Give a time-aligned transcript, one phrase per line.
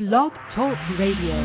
[0.00, 1.36] Blog Talk Radio.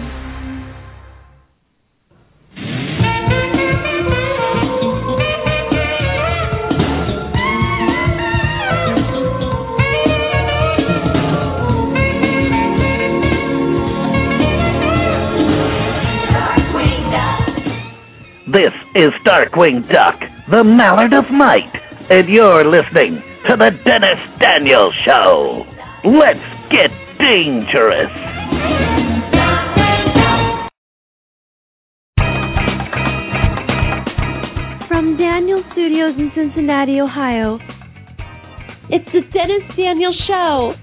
[18.53, 20.15] This is Darkwing Duck,
[20.49, 21.59] the Mallard of Might,
[22.09, 25.65] and you're listening to the Dennis Daniels Show.
[26.05, 26.39] Let's
[26.71, 26.89] get
[27.25, 28.11] dangerous.
[34.87, 37.57] From Daniel Studios in Cincinnati, Ohio,
[38.91, 40.73] it's the Dennis Daniel Show.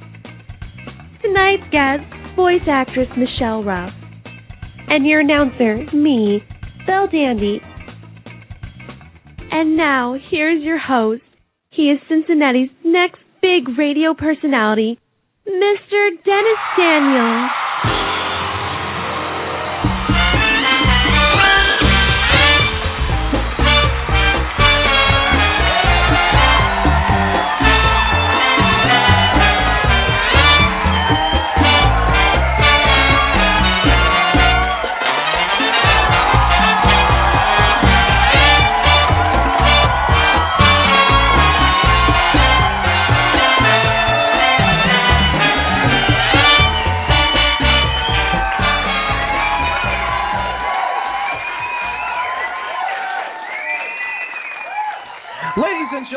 [1.22, 2.02] Tonight's guest,
[2.34, 3.92] voice actress Michelle Ruff,
[4.88, 6.40] and your announcer, me,
[6.88, 7.60] Belle Dandy.
[9.52, 11.22] And now, here's your host.
[11.70, 14.98] He is Cincinnati's next big radio personality,
[15.46, 16.22] Mr.
[16.24, 17.50] Dennis Daniels.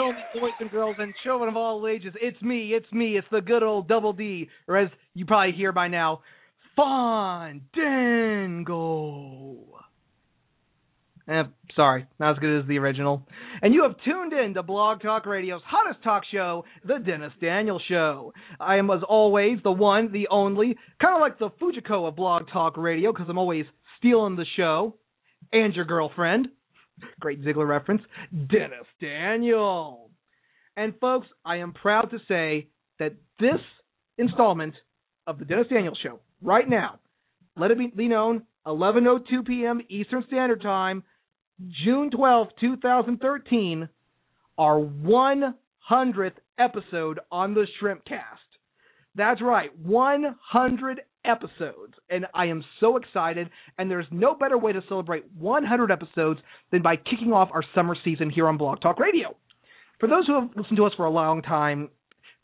[0.06, 3.42] Gentlemen, boys and girls, and children of all ages, it's me, it's me, it's the
[3.42, 6.22] good old Double D, or as you probably hear by now,
[6.76, 7.64] Fandango.
[11.28, 11.44] Eh,
[11.76, 13.28] sorry, not as good as the original.
[13.64, 17.82] And you have tuned in to Blog Talk Radio's hottest talk show, The Dennis Daniel
[17.90, 18.32] Show.
[18.60, 22.44] I am, as always, the one, the only, kind of like the Fujiko of Blog
[22.54, 23.66] Talk Radio, because I'm always
[23.98, 24.98] stealing the show,
[25.52, 26.50] and your girlfriend.
[27.20, 28.02] Great Ziggler reference.
[28.32, 30.10] Dennis Daniel.
[30.78, 32.68] And folks, I am proud to say
[33.00, 33.60] that this
[34.18, 34.74] installment
[35.28, 37.00] of the Dennis Daniel Show, right now,
[37.58, 39.82] let it be known, 11:02 p.m.
[39.90, 41.04] Eastern Standard Time,
[41.86, 43.88] June 12, 2013,
[44.58, 48.22] our 100th episode on the Shrimpcast.
[49.16, 51.94] That's right, 100 episodes.
[52.10, 53.50] And I am so excited.
[53.78, 56.40] And there's no better way to celebrate 100 episodes
[56.72, 59.36] than by kicking off our summer season here on Blog Talk Radio.
[60.00, 61.90] For those who have listened to us for a long time,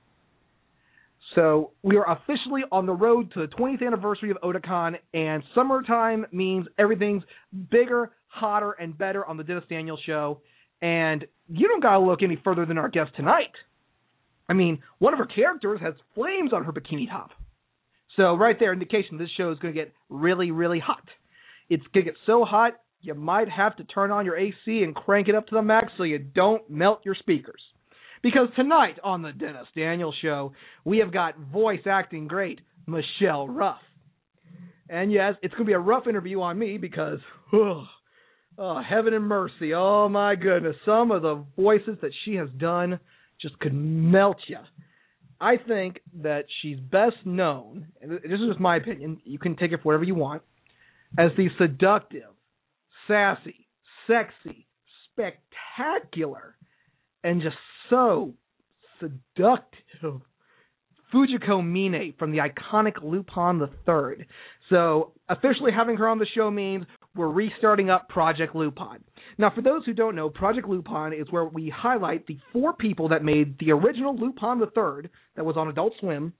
[1.34, 6.26] So we are officially on the road to the 20th anniversary of Otakon, and summertime
[6.32, 7.22] means everything's
[7.70, 10.40] bigger, hotter, and better on the Dennis Daniel Show.
[10.80, 13.52] And you don't gotta look any further than our guest tonight.
[14.48, 17.30] I mean, one of her characters has flames on her bikini top.
[18.16, 21.08] So right there, indication this show is to get really, really hot.
[21.68, 25.28] It's to get so hot you might have to turn on your AC and crank
[25.28, 27.60] it up to the max so you don't melt your speakers.
[28.24, 33.82] Because tonight on the Dennis Daniel Show, we have got voice acting great Michelle Ruff.
[34.88, 37.18] And yes, it's going to be a rough interview on me because,
[37.52, 37.84] oh,
[38.56, 42.98] oh, heaven and mercy, oh my goodness, some of the voices that she has done
[43.42, 44.56] just could melt you.
[45.38, 49.72] I think that she's best known, and this is just my opinion, you can take
[49.72, 50.40] it for whatever you want,
[51.18, 52.30] as the seductive,
[53.06, 53.66] sassy,
[54.06, 54.66] sexy,
[55.12, 56.56] spectacular,
[57.22, 57.56] and just
[57.94, 58.34] so
[59.00, 60.20] seductive
[61.12, 64.26] Fujiko Mine from the iconic Lupin the Third.
[64.68, 69.04] So officially having her on the show means we're restarting up Project Lupin.
[69.38, 73.08] Now, for those who don't know, Project Lupin is where we highlight the four people
[73.10, 76.32] that made the original Lupin the Third that was on Adult Swim,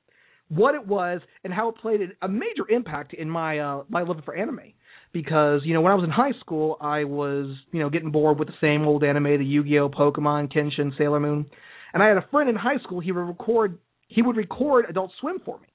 [0.49, 4.21] what it was, and how it played a major impact in my uh, my love
[4.25, 4.73] for anime.
[5.14, 8.38] Because you know, when I was in high school, I was you know getting bored
[8.38, 11.46] with the same old anime, the Yu-Gi-Oh, Pokemon, Kenshin, Sailor Moon,
[11.94, 13.00] and I had a friend in high school.
[13.00, 13.78] He would record
[14.08, 15.69] he would record Adult Swim for me.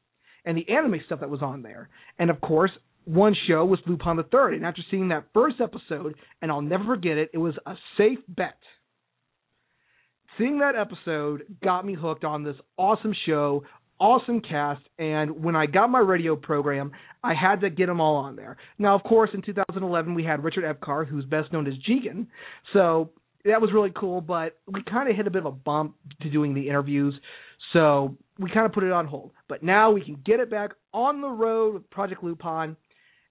[0.45, 1.89] and the anime stuff that was on there.
[2.17, 2.71] And of course,
[3.05, 4.53] one show was Lupin the Third.
[4.53, 8.19] And after seeing that first episode, and I'll never forget it, it was a safe
[8.27, 8.57] bet.
[10.37, 13.63] Seeing that episode got me hooked on this awesome show,
[13.99, 16.91] awesome cast, and when I got my radio program,
[17.23, 18.57] I had to get them all on there.
[18.77, 22.27] Now, of course, in 2011 we had Richard Epcar, who's best known as Jigen,
[22.73, 23.11] so
[23.45, 24.21] that was really cool.
[24.21, 27.13] But we kind of hit a bit of a bump to doing the interviews,
[27.73, 29.31] so we kind of put it on hold.
[29.47, 32.75] But now we can get it back on the road with Project Lupin.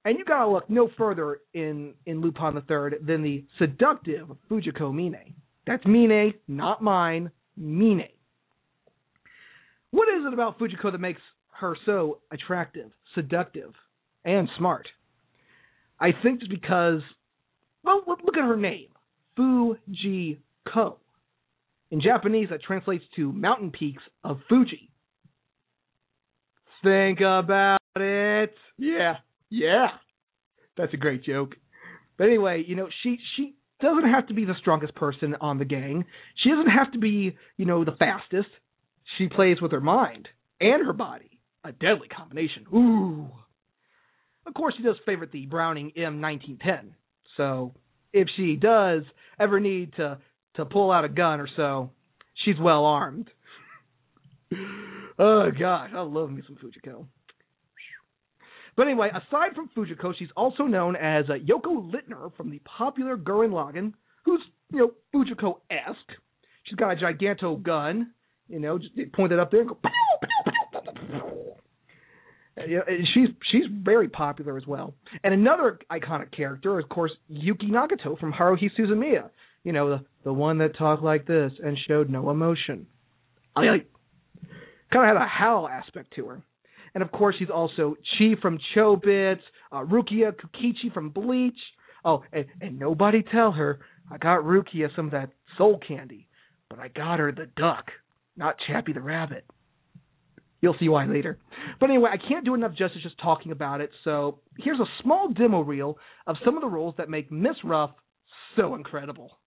[0.04, 4.94] And you gotta look no further in in Lupin the Third than the seductive Fujiko
[4.94, 5.34] Mine.
[5.66, 7.30] That's Mine, not mine.
[7.56, 8.08] Mine.
[9.90, 11.20] What is it about Fujiko that makes
[11.60, 13.72] her so attractive, seductive,
[14.24, 14.86] and smart?
[16.00, 17.00] I think it's because,
[17.82, 18.88] well, look at her name,
[19.38, 20.96] Fujiko.
[21.90, 24.90] In Japanese, that translates to mountain peaks of Fuji.
[26.82, 28.54] Think about it.
[28.76, 29.14] Yeah,
[29.50, 29.88] yeah.
[30.76, 31.56] That's a great joke.
[32.18, 35.64] But anyway, you know, she she doesn't have to be the strongest person on the
[35.64, 36.04] gang.
[36.42, 38.48] She doesn't have to be, you know, the fastest.
[39.16, 40.28] She plays with her mind
[40.60, 41.40] and her body.
[41.64, 42.66] A deadly combination.
[42.72, 43.28] Ooh.
[44.46, 46.90] Of course, she does favorite the Browning M1910.
[47.36, 47.74] So
[48.12, 49.02] if she does
[49.38, 50.18] ever need to
[50.54, 51.90] to pull out a gun or so,
[52.44, 53.28] she's well armed.
[55.18, 57.06] oh gosh, I love me some Fujiko.
[58.76, 63.16] But anyway, aside from Fujiko, she's also known as uh, Yoko Littner from the popular
[63.16, 63.92] Gurren Lagann,
[64.24, 64.40] who's
[64.72, 66.18] you know Fujiko-esque.
[66.64, 68.12] She's got a giganto gun,
[68.48, 69.78] you know, just point it up there and go.
[72.66, 72.82] You know,
[73.14, 74.94] she's she's very popular as well.
[75.22, 79.30] And another iconic character, of course, Yuki Nagato from Haruhi Suzumiya.
[79.62, 82.86] You know, the the one that talked like this and showed no emotion.
[83.54, 83.78] I, I
[84.92, 86.42] kind of had a howl aspect to her.
[86.94, 89.40] And of course, she's also Chi from Chobits,
[89.70, 91.58] uh, Rukia Kukichi from Bleach.
[92.04, 93.80] Oh, and, and nobody tell her
[94.10, 96.26] I got Rukia some of that soul candy,
[96.70, 97.86] but I got her the duck,
[98.38, 99.44] not Chappie the rabbit.
[100.60, 101.38] You'll see why later.
[101.78, 105.28] But anyway, I can't do enough justice just talking about it, so here's a small
[105.28, 107.90] demo reel of some of the roles that make Miss Ruff
[108.56, 109.38] so incredible.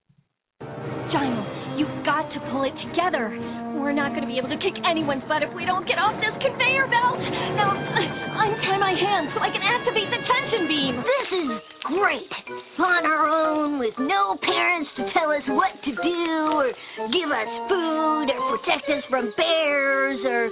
[0.62, 3.71] Giles, you've got to pull it together.
[3.82, 6.14] We're not going to be able to kick anyone's butt if we don't get off
[6.22, 7.18] this conveyor belt.
[7.58, 10.94] Now, untie my hands so I can activate the tension beam.
[11.02, 11.50] This is
[11.90, 12.30] great.
[12.78, 16.30] On our own, with no parents to tell us what to do,
[16.62, 20.48] or give us food, or protect us from bears, or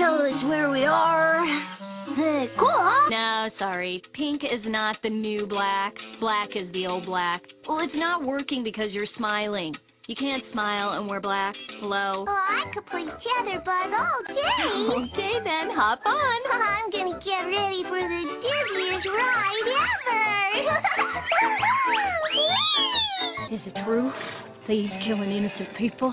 [0.00, 1.44] tell us where we are.
[1.44, 3.08] Uh, cool, huh?
[3.10, 4.02] No, sorry.
[4.14, 5.92] Pink is not the new black.
[6.18, 7.42] Black is the old black.
[7.68, 9.74] Well, it's not working because you're smiling.
[10.06, 11.54] You can't smile and wear black.
[11.80, 12.26] Hello?
[12.28, 14.60] Oh, I could play Tetherbug all day.
[15.00, 16.40] Okay, then, hop on.
[16.52, 20.76] I'm gonna get ready for the dizziest ride ever.
[23.56, 24.12] Is it true?
[24.66, 26.12] Thieves killing innocent people?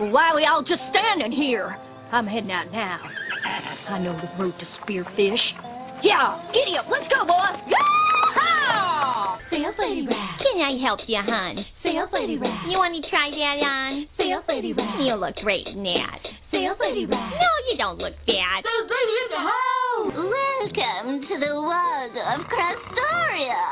[0.00, 1.76] Why are we all just standing here?
[2.12, 2.98] I'm heading out now.
[3.90, 5.44] I know the route to Spearfish.
[6.02, 6.86] Yeah, giddy up.
[6.90, 7.60] Let's go, boy.
[7.68, 8.15] Yeah!
[9.50, 10.42] Sales Lady Rat.
[10.42, 11.64] Can I help you, hon?
[11.82, 12.66] Sales Lady Rat.
[12.66, 14.06] You want me to try that on?
[14.18, 14.98] Sales Lady Rat.
[15.00, 16.20] You look great in that.
[16.50, 17.30] Sales Lady Rat.
[17.30, 18.58] No, you don't look bad.
[18.66, 20.16] Sales Lady in the house.
[20.16, 23.64] Welcome to the world of Crastoria.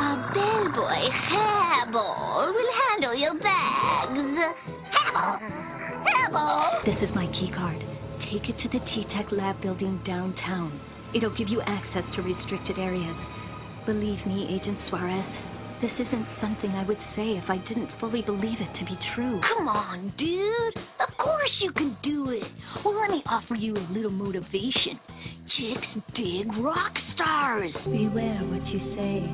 [0.00, 4.16] Our bellboy, Hannibal, will handle your bags.
[4.92, 5.36] Hannibal!
[6.00, 6.84] Hannibal!
[6.88, 7.78] This is my key card.
[8.32, 10.80] Take it to the T-Tech lab building downtown.
[11.14, 13.16] It'll give you access to restricted areas.
[13.86, 15.24] Believe me, Agent Suarez,
[15.80, 19.40] this isn't something I would say if I didn't fully believe it to be true.
[19.56, 20.76] Come on, dude.
[21.00, 22.44] Of course you can do it.
[22.84, 25.00] Well, let me offer you a little motivation.
[25.56, 27.72] Chicks dig rock stars.
[27.84, 29.24] Beware what you say,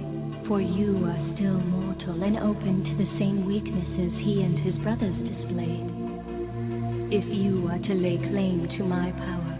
[0.46, 5.18] for you are still mortal and open to the same weaknesses he and his brothers
[5.26, 5.90] displayed.
[7.10, 9.58] If you are to lay claim to my power,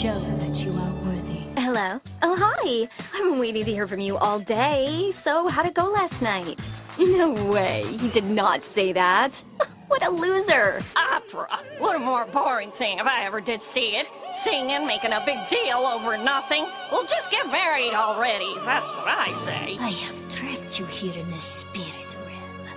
[0.00, 1.41] show that you are worthy.
[1.72, 1.96] Hello.
[2.20, 2.84] Oh, hi.
[2.84, 5.08] I've been waiting to hear from you all day.
[5.24, 6.60] So, how'd it go last night?
[7.00, 7.80] No way.
[7.96, 9.32] He did not say that.
[9.88, 10.84] What a loser.
[10.92, 11.48] Opera.
[11.80, 14.04] What a more boring thing if I ever did see it.
[14.44, 16.64] Singing, making a big deal over nothing.
[16.92, 18.52] Well, just get married already.
[18.68, 19.64] That's what I say.
[19.80, 22.68] I have trapped you here in the spirit realm.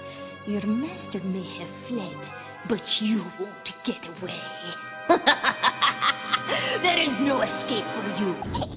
[0.47, 2.19] Your master may have fled,
[2.71, 4.54] but you won't get away.
[6.83, 8.35] there is no escape for you.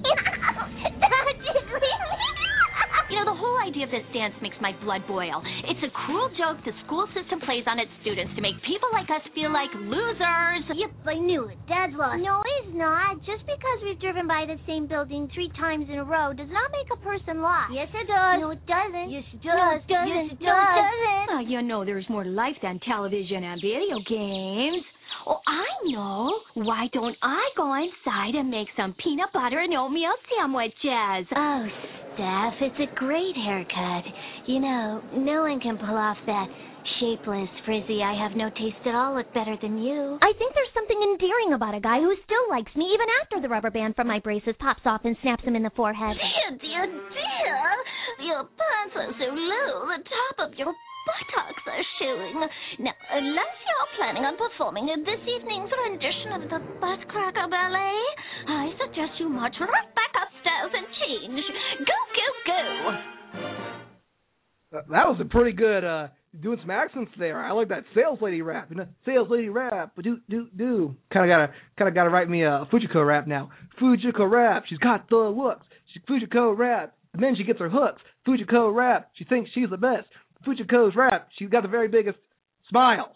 [3.09, 5.41] You know, the whole idea of this dance makes my blood boil.
[5.65, 9.09] It's a cruel joke the school system plays on its students to make people like
[9.09, 10.61] us feel like losers.
[10.69, 11.57] Yep, I knew it.
[11.65, 12.21] Dad's lost.
[12.21, 13.17] No, he's not.
[13.25, 16.69] Just because we've driven by the same building three times in a row does not
[16.69, 17.73] make a person lost.
[17.73, 18.37] Yes, it does.
[18.45, 19.09] No, it doesn't.
[19.09, 20.13] Yes, it No, it doesn't.
[20.13, 21.25] Yes, it No, it doesn't.
[21.33, 24.85] Well, you know there's more to life than television and video games.
[25.27, 26.39] Oh, I know.
[26.53, 31.27] Why don't I go inside and make some peanut butter and oatmeal sandwiches?
[31.35, 31.67] Oh,
[32.13, 34.05] Steph, it's a great haircut.
[34.47, 36.47] You know, no one can pull off that
[36.99, 40.19] shapeless, frizzy, I have no taste at all look better than you.
[40.21, 43.47] I think there's something endearing about a guy who still likes me even after the
[43.47, 46.17] rubber band from my braces pops off and snaps him in the forehead.
[46.17, 47.59] Dear, dear, dear.
[48.27, 50.73] Your pants are so low, the top of your
[51.09, 52.37] buttocks are showing.
[52.85, 58.01] Now, unless you're planning on performing in this evening's rendition of the Buttcracker Ballet,
[58.47, 61.43] I suggest you march right back upstairs and change.
[61.81, 62.59] Go, go, go.
[64.71, 66.07] That that was a pretty good uh
[66.39, 67.43] doing some accents there.
[67.43, 68.67] I like that sales lady rap.
[68.69, 69.93] You know, sales lady rap.
[70.01, 70.95] Do do do.
[71.11, 73.49] Kind of gotta kind of gotta write me a Fujiko rap now.
[73.81, 74.65] Fujiko rap.
[74.69, 75.65] She's got the looks.
[75.93, 76.95] She Fujiko rap.
[77.13, 78.01] And then she gets her hooks.
[78.27, 79.09] Fujiko rap.
[79.15, 80.05] She thinks she's the best.
[80.45, 81.29] Fujiko's rap.
[81.37, 82.17] She's got the very biggest
[82.69, 83.15] smile.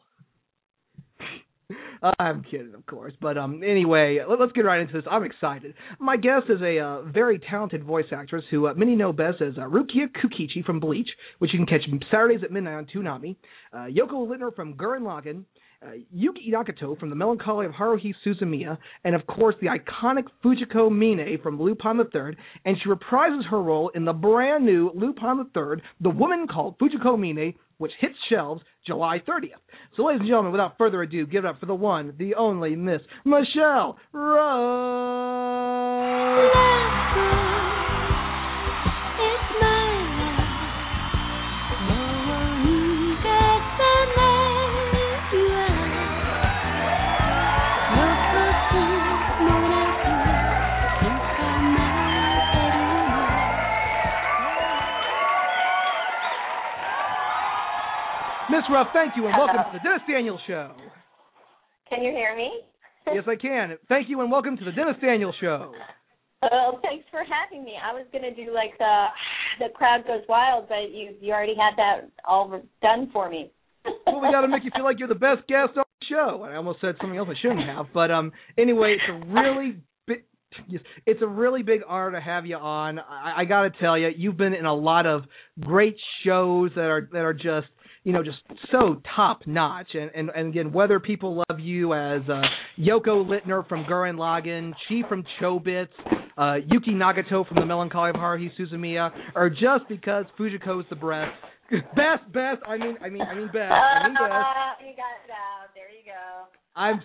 [2.20, 3.14] I'm kidding, of course.
[3.22, 5.04] But um, anyway, let, us get right into this.
[5.10, 5.74] I'm excited.
[6.00, 9.58] My guest is a uh, very talented voice actress who uh, many know best as
[9.58, 13.36] uh, Rukia Kukichi from Bleach, which you can catch Saturdays at midnight on Toonami.
[13.72, 15.46] Uh, Yoko Littner from Gurren Lagann.
[15.86, 20.90] Uh, Yuki Nagato from The Melancholy of Haruhi Suzumiya, and of course the iconic Fujiko
[20.90, 25.38] Mine from Lupin the Third, and she reprises her role in the brand new Lupin
[25.38, 29.60] the Third, The Woman Called Fujiko Mine, which hits shelves July 30th.
[29.98, 32.78] So, ladies and gentlemen, without further ado, give it up for the one, the only
[32.78, 34.54] Miss Michelle Rose.
[58.64, 60.72] Miss Ruff, thank you and welcome to the Dennis Daniel Show.
[61.90, 62.50] Can you hear me?
[63.14, 63.78] yes, I can.
[63.90, 65.74] Thank you and welcome to the Dennis Daniel Show.
[66.42, 67.74] Well, thanks for having me.
[67.76, 69.08] I was going to do like the
[69.60, 73.52] the crowd goes wild, but you you already had that all done for me.
[74.08, 76.44] well, we got to make you feel like you're the best guest on the show.
[76.44, 79.76] I almost said something else I shouldn't have, but um, anyway, it's a really
[80.08, 80.24] big,
[81.06, 83.00] it's a really big honor to have you on.
[83.00, 85.24] I, I got to tell you, you've been in a lot of
[85.60, 87.68] great shows that are that are just
[88.04, 88.38] you know, just
[88.72, 89.90] so top notch.
[89.94, 92.42] And, and and again, whether people love you as uh,
[92.80, 95.88] Yoko Littner from Gurren Lagann, Chi from Chobits,
[96.38, 100.96] uh, Yuki Nagato from The Melancholy of Haruhi Suzumiya, or just because Fujiko is the
[100.96, 101.32] best,
[101.96, 102.62] best, best.
[102.68, 103.72] I mean, I mean, I mean best.
[103.72, 104.34] I mean best.
[104.86, 105.70] You got it out.
[105.74, 106.48] There you go.
[106.76, 107.02] I'm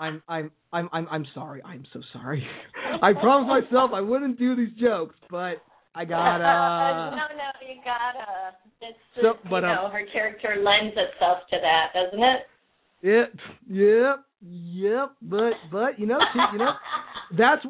[0.00, 1.62] I'm I'm I'm I'm I'm sorry.
[1.62, 2.44] I'm so sorry.
[3.02, 5.62] I promised myself I wouldn't do these jokes, but
[5.94, 7.16] I gotta.
[7.16, 8.54] no, no, you gotta.
[8.80, 12.40] It's just, so, but, you know, um, her character lends itself to that, doesn't it?
[13.02, 13.32] Yep,
[13.68, 15.12] yep, yep.
[15.22, 16.72] But but you know, she, you know,
[17.38, 17.62] that's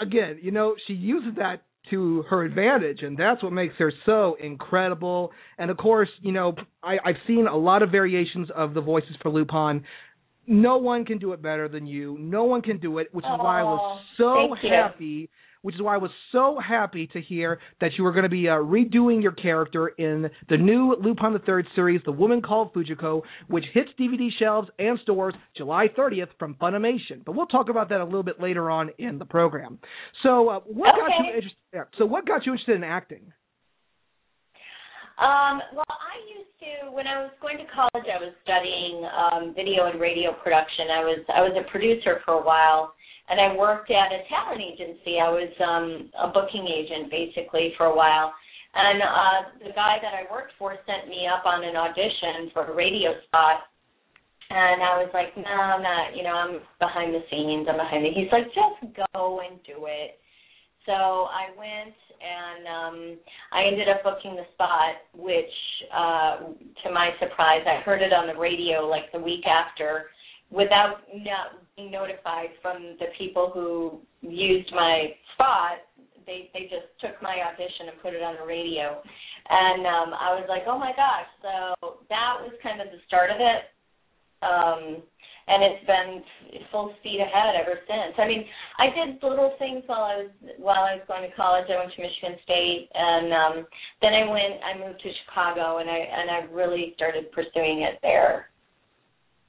[0.00, 4.36] again, you know, she uses that to her advantage, and that's what makes her so
[4.40, 5.32] incredible.
[5.58, 9.16] And of course, you know, I, I've seen a lot of variations of the voices
[9.22, 9.84] for Lupin.
[10.46, 12.16] No one can do it better than you.
[12.18, 15.30] No one can do it, which is oh, why I was so happy.
[15.62, 18.48] Which is why I was so happy to hear that you were going to be
[18.48, 23.22] uh, redoing your character in the new Lupin the Third series, The Woman Called Fujiko,
[23.48, 27.24] which hits DVD shelves and stores July 30th from Funimation.
[27.24, 29.78] But we'll talk about that a little bit later on in the program.
[30.22, 31.00] So, uh, what okay.
[31.00, 31.98] got you interested?
[31.98, 33.32] So, what got you interested in acting?
[35.20, 38.08] Um, well, I used to when I was going to college.
[38.08, 40.88] I was studying um, video and radio production.
[40.88, 42.94] I was I was a producer for a while
[43.30, 45.22] and I worked at a talent agency.
[45.22, 48.34] I was um a booking agent basically for a while.
[48.74, 49.38] And uh
[49.70, 53.14] the guy that I worked for sent me up on an audition for a radio
[53.26, 53.70] spot.
[54.50, 58.04] And I was like, No, I'm not you know, I'm behind the scenes, I'm behind
[58.04, 60.18] the he's like, Just go and do it.
[60.86, 62.96] So I went and um
[63.54, 65.54] I ended up booking the spot, which
[65.94, 66.50] uh
[66.82, 70.10] to my surprise I heard it on the radio like the week after
[70.50, 75.80] without not notified from the people who used my spot,
[76.26, 79.00] they they just took my audition and put it on the radio,
[79.48, 81.30] and um, I was like, oh my gosh!
[81.40, 83.62] So that was kind of the start of it.
[84.42, 85.02] Um,
[85.50, 86.22] and it's been
[86.70, 88.14] full speed ahead ever since.
[88.18, 88.44] I mean,
[88.78, 91.66] I did little things while I was while I was going to college.
[91.66, 93.66] I went to Michigan State, and um,
[94.00, 94.62] then I went.
[94.62, 98.49] I moved to Chicago, and I and I really started pursuing it there.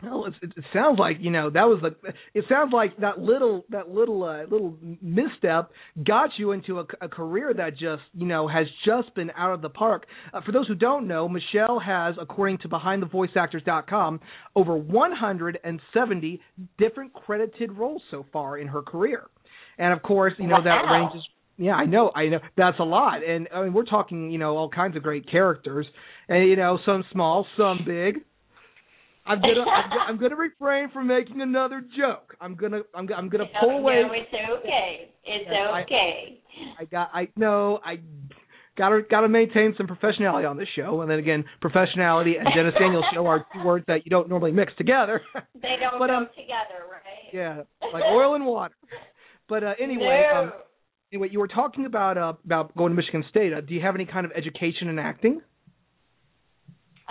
[0.04, 2.14] Well, it, it sounds like you know that was the.
[2.34, 5.72] It sounds like that little that little uh, little misstep
[6.06, 9.62] got you into a, a career that just you know has just been out of
[9.62, 10.08] the park.
[10.34, 14.20] Uh, for those who don't know, Michelle has, according to BehindTheVoiceActors.com,
[14.56, 16.42] over 170
[16.80, 19.28] different credited roles so far in her career,
[19.78, 20.64] and of course, you know wow.
[20.64, 21.28] that ranges.
[21.58, 24.58] Yeah, I know, I know that's a lot, and I mean we're talking, you know,
[24.58, 25.86] all kinds of great characters,
[26.28, 28.22] and you know some small, some big
[29.26, 32.36] I'm gonna I'm, I'm, gonna refrain from making another joke.
[32.42, 34.02] I'm gonna I'm, gonna I'm gonna pull away.
[34.06, 34.28] No, it's
[34.60, 35.12] okay.
[35.24, 36.42] It's okay.
[36.80, 38.00] I, I got I no I
[38.78, 43.06] gotta gotta maintain some professionality on this show, and then again, professionality and Dennis Daniels
[43.14, 45.22] show are two words that you don't normally mix together.
[45.62, 47.32] They don't but, go um, together, right?
[47.32, 47.62] Yeah,
[47.94, 48.74] like oil and water.
[49.48, 50.40] But uh, anyway, no.
[50.40, 50.52] um,
[51.14, 53.54] anyway, you were talking about uh, about going to Michigan State.
[53.54, 55.42] Uh, do you have any kind of education in acting?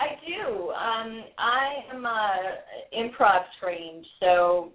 [0.01, 0.69] I do.
[0.71, 4.71] Um, I am uh, improv trained, so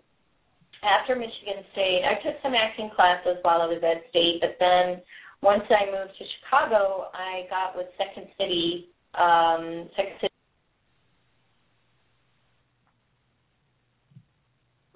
[0.85, 5.03] after Michigan State, I took some acting classes while I was at State, but then
[5.43, 8.89] once I moved to Chicago, I got with Second City.
[9.15, 10.33] Um, Second City.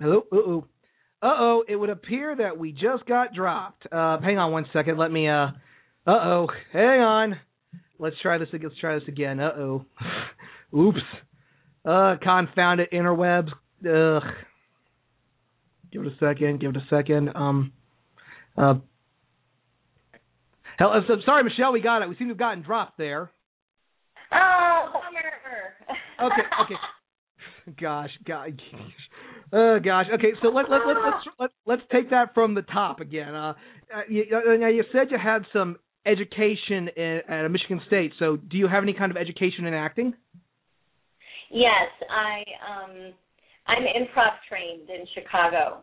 [0.01, 0.23] Hello.
[0.33, 0.65] Uh oh.
[1.23, 1.65] Uh oh.
[1.69, 3.87] It would appear that we just got dropped.
[3.93, 4.97] Uh, hang on one second.
[4.97, 5.29] Let me.
[5.29, 5.49] Uh.
[6.07, 6.49] Uh oh.
[6.73, 7.37] Hang on.
[8.01, 8.49] Let's try this.
[8.53, 9.41] Let's try this again.
[9.41, 9.85] Uh oh.
[10.77, 10.99] Oops.
[11.85, 13.51] Uh, confounded interwebs.
[13.85, 14.23] Ugh.
[15.93, 16.61] Give it a second.
[16.61, 17.31] Give it a second.
[17.35, 17.73] Um.
[18.57, 18.75] Uh.
[20.79, 21.73] Hell, so- sorry, Michelle.
[21.73, 22.09] We got it.
[22.09, 23.31] We seem to have gotten dropped there.
[24.33, 26.33] Oh, bummer.
[26.33, 26.43] Okay.
[26.65, 27.77] Okay.
[27.81, 28.11] gosh.
[28.27, 28.61] God.
[29.53, 30.07] Oh gosh.
[30.15, 30.31] Okay.
[30.41, 33.35] So let let let let's let, let's take that from the top again.
[33.35, 33.55] Uh,
[33.93, 35.77] uh you, uh, now you said you had some
[36.07, 38.13] education at Michigan State.
[38.19, 40.15] So do you have any kind of education in acting?
[41.51, 43.13] Yes, I um
[43.67, 45.83] I'm improv trained in Chicago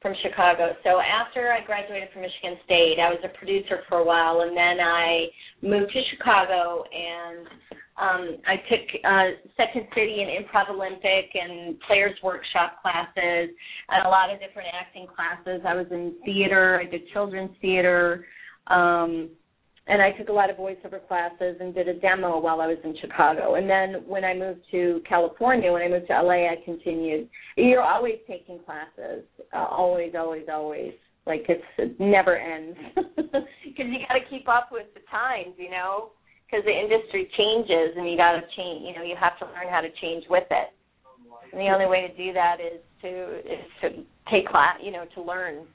[0.00, 0.72] from Chicago.
[0.82, 4.56] So after I graduated from Michigan State, I was a producer for a while and
[4.56, 5.26] then I
[5.62, 7.46] moved to Chicago and
[8.00, 13.50] um I took uh Second City and Improv Olympic and players workshop classes
[13.90, 15.60] and a lot of different acting classes.
[15.66, 18.24] I was in theater, I did children's theater.
[18.68, 19.30] Um
[19.86, 22.78] and I took a lot of voiceover classes and did a demo while I was
[22.84, 23.54] in Chicago.
[23.54, 27.28] And then when I moved to California, when I moved to LA, I continued.
[27.56, 30.92] You're always taking classes, uh, always, always, always.
[31.26, 35.70] Like it's it never ends because you got to keep up with the times, you
[35.70, 36.10] know,
[36.46, 38.82] because the industry changes and you got to change.
[38.86, 40.68] You know, you have to learn how to change with it.
[41.52, 43.88] And the only way to do that is to is to
[44.30, 45.66] take class, you know, to learn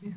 [0.00, 0.12] Yeah,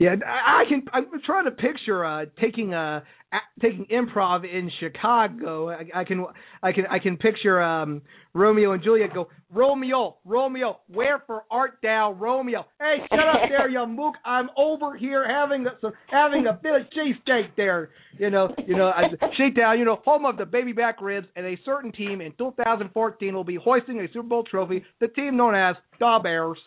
[0.00, 0.82] I, I can.
[0.92, 3.00] I'm trying to picture uh, taking uh,
[3.32, 5.68] a, taking improv in Chicago.
[5.70, 6.24] I, I can
[6.62, 12.12] I can I can picture um, Romeo and Juliet go Romeo Romeo wherefore art thou
[12.12, 12.64] Romeo?
[12.80, 14.14] Hey, shut up there, you mook!
[14.24, 17.90] I'm over here having a, some having a bit of cheesesteak there.
[18.18, 19.04] You know you know I,
[19.36, 19.78] Shakedown.
[19.78, 23.44] You know home of the baby back ribs, and a certain team in 2014 will
[23.44, 24.84] be hoisting a Super Bowl trophy.
[25.00, 26.58] The team known as the Bears.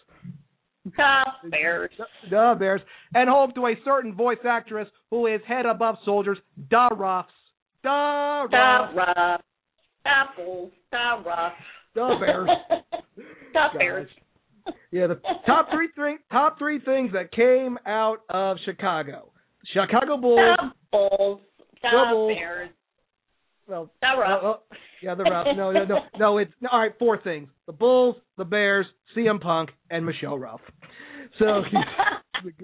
[0.85, 1.91] The Bears.
[2.29, 2.81] The Bears.
[3.13, 6.37] And home to a certain voice actress who is head above soldiers,
[6.69, 7.29] the Ruffs.
[7.83, 9.43] The Ruffs.
[10.03, 10.71] The fools.
[10.91, 11.53] The rough.
[11.93, 12.49] The Bears.
[13.53, 14.09] the Bears.
[14.91, 19.31] Yeah, the top three, three top three things that came out of Chicago.
[19.73, 20.39] Chicago Bulls.
[20.57, 21.41] The Bulls.
[21.59, 22.35] The The Bulls.
[22.35, 22.69] Bears.
[23.71, 24.43] Well, The rough.
[24.43, 24.57] uh, uh,
[25.01, 25.49] yeah, the Ruffs.
[25.55, 26.37] No, no, no, no.
[26.39, 26.91] It's all right.
[26.99, 30.59] Four things: the Bulls, the Bears, CM Punk, and Michelle Ruff.
[31.39, 31.61] So
[32.43, 32.45] that's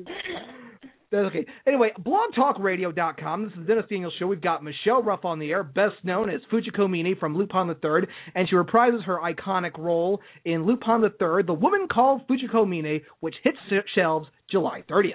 [1.13, 1.45] okay.
[1.65, 3.43] Anyway, blogtalkradio.com.
[3.45, 4.27] This is the Dennis Daniels Show.
[4.27, 7.75] We've got Michelle Ruff on the air, best known as Fujiko Mine from Lupin the
[7.75, 12.67] Third, and she reprises her iconic role in Lupin the Third, The Woman Called Fujiko
[12.67, 13.57] Mine, which hits
[13.95, 15.13] shelves July 30th.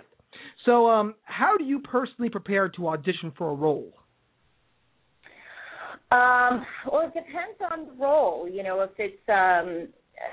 [0.64, 3.92] So, um, how do you personally prepare to audition for a role?
[6.12, 8.46] Um, well, it depends on the role.
[8.46, 9.88] You know, if it's um,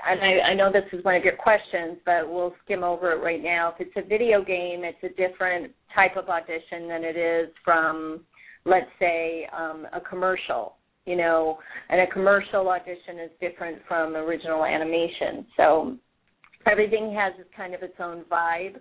[0.08, 3.22] and I, I know this is one of your questions, but we'll skim over it
[3.22, 3.74] right now.
[3.78, 8.20] If it's a video game, it's a different type of audition than it is from,
[8.66, 10.74] let's say, um, a commercial.
[11.06, 15.46] You know, and a commercial audition is different from original animation.
[15.56, 15.96] So
[16.70, 18.76] everything has kind of its own vibe.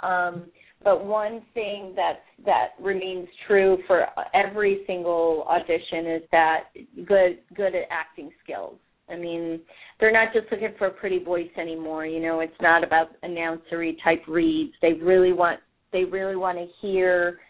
[0.00, 0.46] Um,
[0.82, 6.64] but one thing that that remains true for every single audition is that
[7.06, 8.76] good good at acting skills.
[9.08, 9.60] I mean,
[9.98, 12.06] they're not just looking for a pretty voice anymore.
[12.06, 14.72] You know, it's not about announcery type reads.
[14.80, 15.60] They really want
[15.92, 17.40] they really want to hear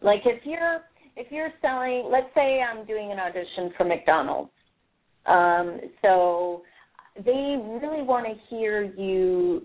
[0.00, 0.80] like if you're
[1.16, 4.50] if you're selling let's say I'm doing an audition for McDonald's.
[5.26, 6.62] Um so
[7.16, 9.62] they really want to hear you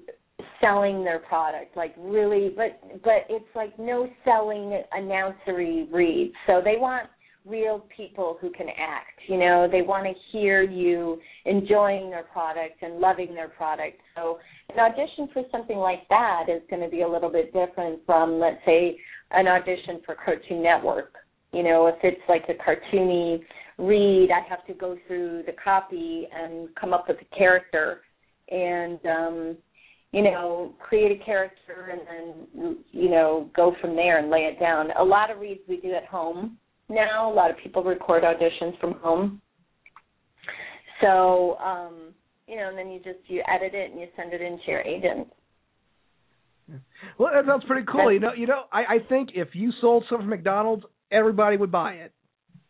[0.61, 6.33] selling their product like really but but it's like no selling announcery reads.
[6.45, 7.07] So they want
[7.45, 9.67] real people who can act you know?
[9.69, 13.99] They want to hear you enjoying their product and loving their product.
[14.15, 14.39] So
[14.69, 18.39] an audition for something like that is going to be a little bit different from
[18.39, 18.97] let's say
[19.31, 21.13] an audition for cartoon network.
[21.53, 23.39] You know if it's like a cartoony
[23.79, 28.01] read i have to go through the copy and come up with a character.
[28.49, 29.57] And um
[30.11, 32.01] you know, create a character and
[32.55, 34.87] then, you know, go from there and lay it down.
[34.99, 36.57] A lot of reads we do at home
[36.89, 37.31] now.
[37.31, 39.41] A lot of people record auditions from home.
[41.01, 42.13] So, um,
[42.47, 44.81] you know, and then you just you edit it and you send it into your
[44.81, 45.27] agent.
[47.17, 48.11] Well, that sounds pretty cool.
[48.11, 51.71] You know, you know, I, I think if you sold something from McDonald's, everybody would
[51.71, 52.13] buy it.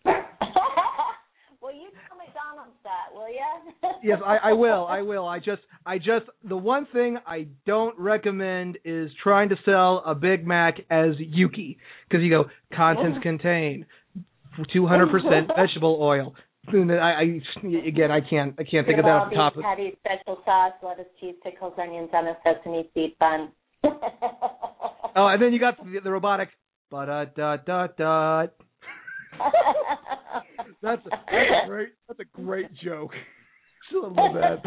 [0.05, 3.91] well, you tell McDonald's that, will you?
[4.03, 4.85] yes, I, I will.
[4.87, 5.27] I will.
[5.27, 10.15] I just, I just, the one thing I don't recommend is trying to sell a
[10.15, 11.77] Big Mac as Yuki
[12.09, 12.45] because you go
[12.75, 13.23] contents oh.
[13.23, 13.85] contain
[14.75, 16.33] 200% vegetable oil.
[16.67, 17.21] And I, I,
[17.87, 19.63] again, I can't, I can't think of that off the top of.
[19.63, 23.51] Patty, special sauce, lettuce, cheese, pickles, onions on a sesame seed bun.
[23.83, 26.49] oh, and then you got the, the robotic.
[26.89, 28.47] Ba da da da da.
[30.81, 33.11] that's a, that's a great that's a great joke.
[33.93, 34.63] I love that.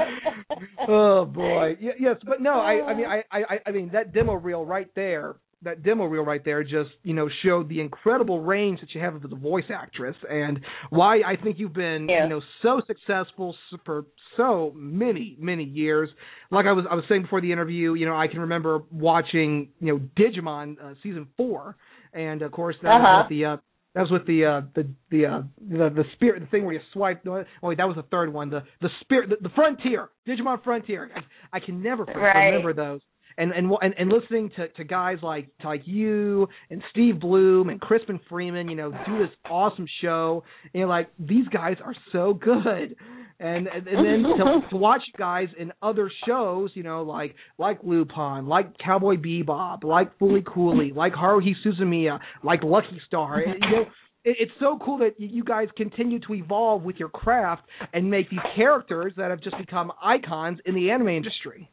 [0.89, 4.65] oh boy, yes, but no, I I mean I I I mean that demo reel
[4.65, 5.37] right there.
[5.63, 9.17] That demo reel right there just you know showed the incredible range that you have
[9.17, 12.25] as a voice actress and why I think you've been Yeah.
[12.25, 13.55] you know so successful
[13.85, 14.07] for
[14.39, 16.09] so many many years.
[16.51, 19.69] Like I was I was saying before the interview, you know I can remember watching
[19.81, 21.77] you know Digimon uh, season four,
[22.15, 23.25] and of course that Uh-huh.
[23.25, 23.57] was the uh,
[23.95, 26.81] that was with the uh the the uh the the spirit the thing where you
[26.93, 27.25] swipe.
[27.25, 30.63] No oh wait that was the third one the the spirit the, the frontier Digimon
[30.63, 31.11] Frontier.
[31.15, 32.47] I, I can never Right.
[32.47, 33.01] remember those.
[33.39, 37.69] And and and and listening to to guys like to like you and Steve Blum
[37.71, 40.45] and Crispin Freeman you know do this awesome show.
[40.65, 42.97] And you're like these guys are so good
[43.41, 47.79] and and, and then to, to watch guys in other shows, you know, like like
[47.83, 53.41] Lupin, like Cowboy Bebop, like Fooly Cooly, like Haruhi Suzumiya, like Lucky Star.
[53.41, 53.83] And, you know,
[54.25, 58.29] it, it's so cool that you guys continue to evolve with your craft and make
[58.31, 61.71] these characters that have just become icons in the anime industry.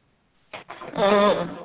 [0.95, 1.57] Mm,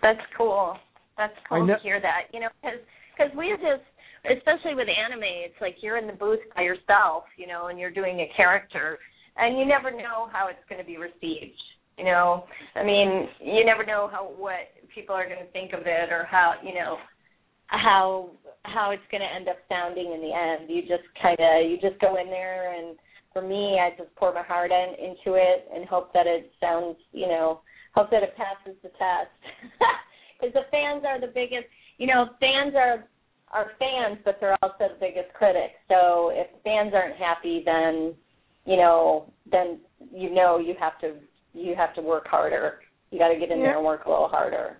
[0.00, 0.76] that's cool.
[1.16, 2.32] That's cool know- to hear that.
[2.32, 2.78] You know, because
[3.16, 3.82] cause we just,
[4.24, 7.90] especially with anime, it's like you're in the booth by yourself, you know, and you're
[7.90, 8.98] doing a character,
[9.38, 11.58] and you never know how it's going to be received.
[11.96, 12.44] You know,
[12.76, 16.24] I mean, you never know how what people are going to think of it or
[16.30, 16.96] how you know
[17.66, 18.30] how
[18.64, 20.70] how it's going to end up sounding in the end.
[20.70, 22.96] You just kind of you just go in there and
[23.32, 26.96] for me, I just pour my heart in, into it and hope that it sounds,
[27.12, 27.60] you know,
[27.94, 29.32] hope that it passes the test.
[30.38, 31.66] Because the fans are the biggest,
[31.98, 33.08] you know, fans are
[33.50, 35.74] are fans, but they're also the biggest critics.
[35.88, 38.14] So if fans aren't happy, then
[38.68, 39.80] you know, then
[40.14, 41.14] you know you have to
[41.54, 42.80] you have to work harder.
[43.10, 44.76] You got to get in there and work a little harder.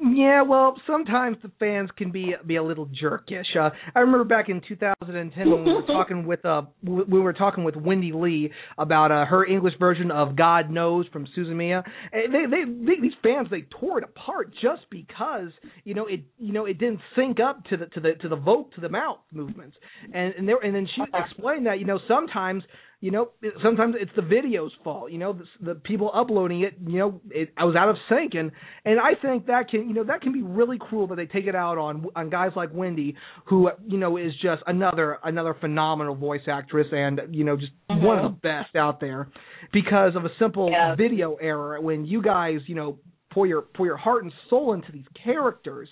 [0.00, 3.56] Yeah, well, sometimes the fans can be be a little jerkish.
[3.58, 7.32] Uh, I remember back in 2010 when we were talking with uh w- we were
[7.32, 11.82] talking with Wendee Lee about uh, her English version of God Knows from Suzumiya.
[12.12, 15.50] And they, they they these fans they tore it apart just because
[15.82, 18.36] you know it you know it didn't sync up to the to the to the
[18.36, 19.76] vote to the mouth movements.
[20.14, 22.62] And and there and then she explained that you know sometimes
[23.00, 23.30] you know
[23.62, 27.50] sometimes it's the video's fault you know the, the people uploading it you know it
[27.56, 28.34] I was out of sync.
[28.34, 28.50] And
[28.84, 31.46] and I think that can you know that can be really cruel that they take
[31.46, 33.14] it out on on guys like Wendee
[33.46, 38.04] who you know is just another another phenomenal voice actress and you know just mm-hmm.
[38.04, 39.28] one of the best out there
[39.72, 41.80] because of a simple video error.
[41.80, 42.98] When you guys you know
[43.32, 45.88] pour your pour your heart and soul into these characters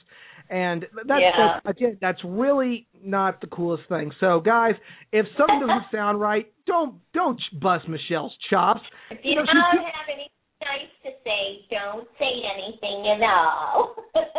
[0.51, 1.37] and that's Yeah.
[1.37, 4.13] that's- again that's really not the coolest thing.
[4.21, 4.75] So guys,
[5.13, 8.83] if something doesn't sound right, don't don't bust Michelle's chops.
[9.11, 10.29] If you know, don't have anything
[10.63, 13.97] nice to say, don't say anything at all.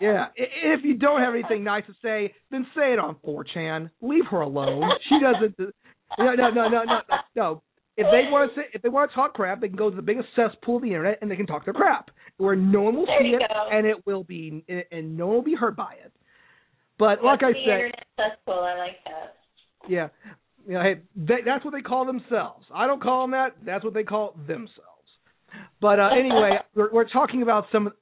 [0.00, 3.88] Yeah, if you don't have anything nice to say, then say it on 4chan.
[4.00, 4.90] Leave her alone.
[5.08, 5.56] She doesn't.
[6.18, 7.00] No, no, no, no, no,
[7.36, 7.62] no.
[7.96, 9.96] If they want to say, if they want to talk crap, they can go to
[9.96, 12.96] the biggest cesspool of the internet and they can talk their crap, where no one
[12.96, 13.68] will There see it go.
[13.70, 16.12] and it will be and no one will be hurt by it.
[16.98, 19.36] But like I the said, internet cesspool, I like that.
[19.88, 20.08] Yeah.
[20.66, 22.64] You know, hey, they, that's what they call themselves.
[22.72, 23.56] I don't call them that.
[23.66, 24.70] That's what they call themselves.
[25.80, 27.92] But uh, anyway, we're, we're talking about some.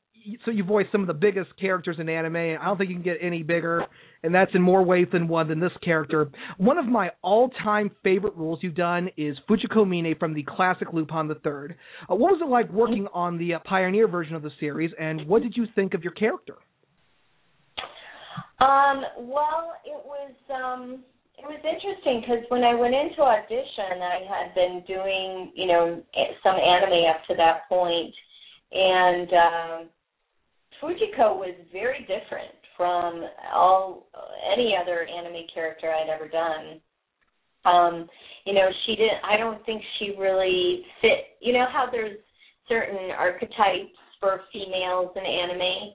[0.44, 2.36] So you voice some of the biggest characters in anime.
[2.36, 3.84] I don't think you can get any bigger,
[4.22, 6.30] and that's in more ways than one than this character.
[6.58, 11.28] One of my all-time favorite roles you've done is Fujiko Mine from the classic Lupin
[11.28, 11.76] the Third.
[12.02, 15.26] Uh, what was it like working on the uh, Pioneer version of the series, and
[15.26, 16.56] what did you think of your character?
[18.60, 21.02] Um, well, it was um,
[21.38, 26.02] it was interesting because when I went into audition, I had been doing you know
[26.42, 28.14] some anime up to that point,
[28.72, 29.88] and um,
[30.82, 34.06] Fujiko was very different from all
[34.52, 36.80] any other anime character I'd ever done.
[37.64, 38.08] Um,
[38.46, 39.20] you know, she didn't.
[39.22, 41.36] I don't think she really fit.
[41.40, 42.18] You know how there's
[42.68, 45.92] certain archetypes for females in anime.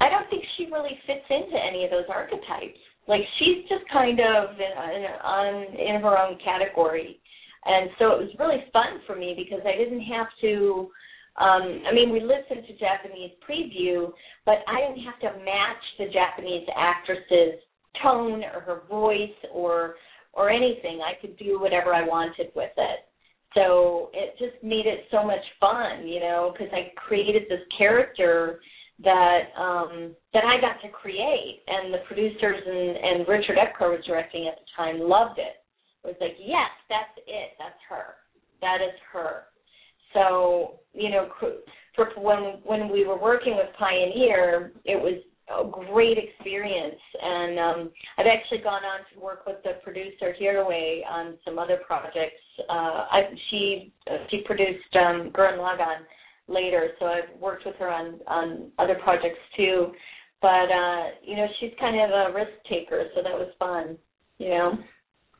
[0.00, 2.78] I don't think she really fits into any of those archetypes.
[3.06, 7.20] Like she's just kind of in, in, on in her own category,
[7.64, 10.90] and so it was really fun for me because I didn't have to.
[11.38, 14.10] Um, I mean, we listened to Japanese preview,
[14.46, 17.60] but I didn't have to match the Japanese actress's
[18.02, 19.96] tone or her voice or
[20.32, 21.00] or anything.
[21.00, 23.00] I could do whatever I wanted with it.
[23.54, 28.60] So it just made it so much fun, you know, because I created this character
[29.04, 34.04] that um that I got to create and the producers and and Richard Epcar was
[34.06, 35.60] directing at the time loved it.
[36.04, 37.52] It was like, "Yes, that's it.
[37.58, 38.16] That's her.
[38.62, 39.44] That is her."
[40.16, 41.28] So, you know,
[41.94, 47.90] for when when we were working with Pioneer, it was a great experience and um
[48.18, 52.42] I've actually gone on to work with the producer Hiroe on some other projects.
[52.68, 53.92] Uh I she
[54.30, 56.02] she produced um Gurren Lagann
[56.48, 59.92] later, so I've worked with her on on other projects too.
[60.42, 63.96] But uh, you know, she's kind of a risk taker, so that was fun.
[64.38, 64.78] You know.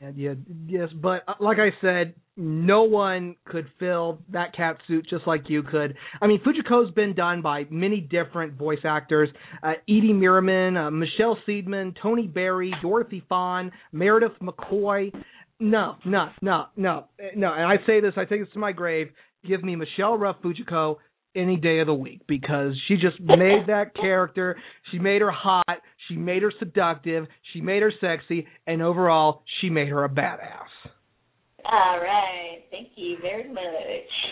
[0.00, 0.34] Yeah, yeah,
[0.66, 5.48] yes, but uh, like I said, no one could fill that cat suit just like
[5.48, 5.94] you could.
[6.20, 9.28] I mean, Fujiko's been done by many different voice actors:
[9.62, 15.12] uh, Edie Mirman, uh, Michelle Seidman, Tony Barry, Dorothy Fahn, Meredith McCoy.
[15.58, 17.52] No, no, no, no, no.
[17.54, 19.08] And I say this, I take this to my grave
[19.46, 20.96] give me Michelle Ruff Fujiko
[21.34, 24.56] any day of the week because she just made that character.
[24.90, 25.80] She made her hot.
[26.08, 27.26] She made her seductive.
[27.52, 30.68] She made her sexy, and overall, she made her a badass.
[31.70, 33.62] All right, thank you very much.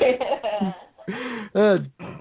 [1.55, 1.77] uh,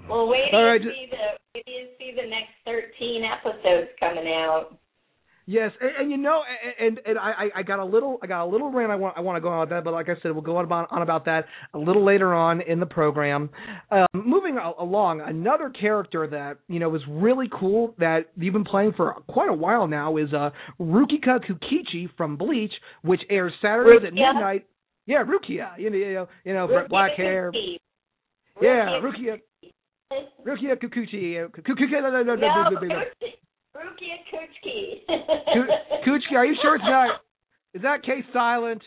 [0.10, 4.28] well, wait till right, you see the wait you see the next thirteen episodes coming
[4.28, 4.78] out.
[5.45, 6.41] Yes, and, and you know,
[6.80, 9.21] and and I I got a little I got a little rant I want I
[9.21, 11.02] want to go on about that, but like I said, we'll go on about on
[11.02, 13.49] about that a little later on in the program.
[13.91, 18.93] Um, moving along, another character that you know is really cool that you've been playing
[18.95, 24.08] for quite a while now is uh Rukika Kukichi from Bleach, which airs Saturdays Rukia?
[24.08, 24.65] at midnight.
[25.06, 27.52] Yeah, Rukia, you know, you know, you know Rukia black hair.
[27.52, 27.80] Kuki.
[28.62, 29.42] Yeah, Rukia.
[30.46, 31.50] Rukia Kukuchi.
[31.52, 31.92] Kukuchi.
[32.02, 32.89] No, Kuchi.
[33.76, 35.02] Rukia Kuchki.
[36.08, 37.22] Kuchki, are you sure it's not?
[37.74, 38.82] Is that K silent?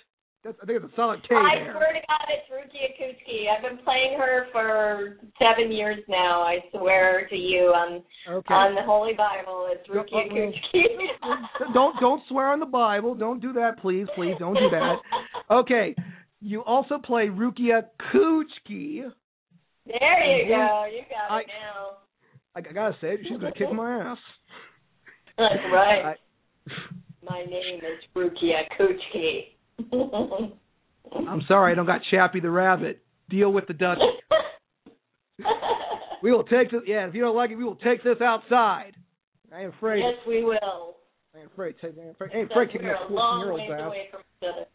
[0.46, 1.72] That's, I think it's a solid K I there.
[1.74, 3.50] swear to God, it's Rukia Kuchki.
[3.50, 6.42] I've been playing her for seven years now.
[6.42, 8.54] I swear to you, on Okay.
[8.54, 11.72] on the Holy Bible, it's Rukia uh, Kuchki.
[11.74, 13.16] don't don't swear on the Bible.
[13.16, 14.34] Don't do that, please, please.
[14.38, 14.96] Don't do that.
[15.50, 15.96] Okay.
[16.40, 17.82] You also play Rukia
[18.14, 19.02] Kuchki.
[19.84, 20.86] There you go.
[20.92, 21.96] You got I- it now.
[22.54, 24.18] I, I gotta say, she's gonna kick my ass.
[25.36, 26.14] That's right.
[26.14, 26.14] I,
[27.22, 29.55] My name is Rukia Kuchki.
[31.28, 33.02] I'm sorry, I don't got Chappie the rabbit.
[33.28, 33.98] Deal with the Dutch.
[36.22, 36.80] We will take this.
[36.86, 38.92] Yeah, if you don't like it, we will take this outside.
[39.54, 40.00] I ain't afraid.
[40.00, 40.96] yes, we will.
[41.34, 41.74] I ain't afraid.
[41.80, 43.80] Take, I ain't afraid, I ain't afraid kicking that a 14 year old's ass.
[43.86, 44.66] away from each other.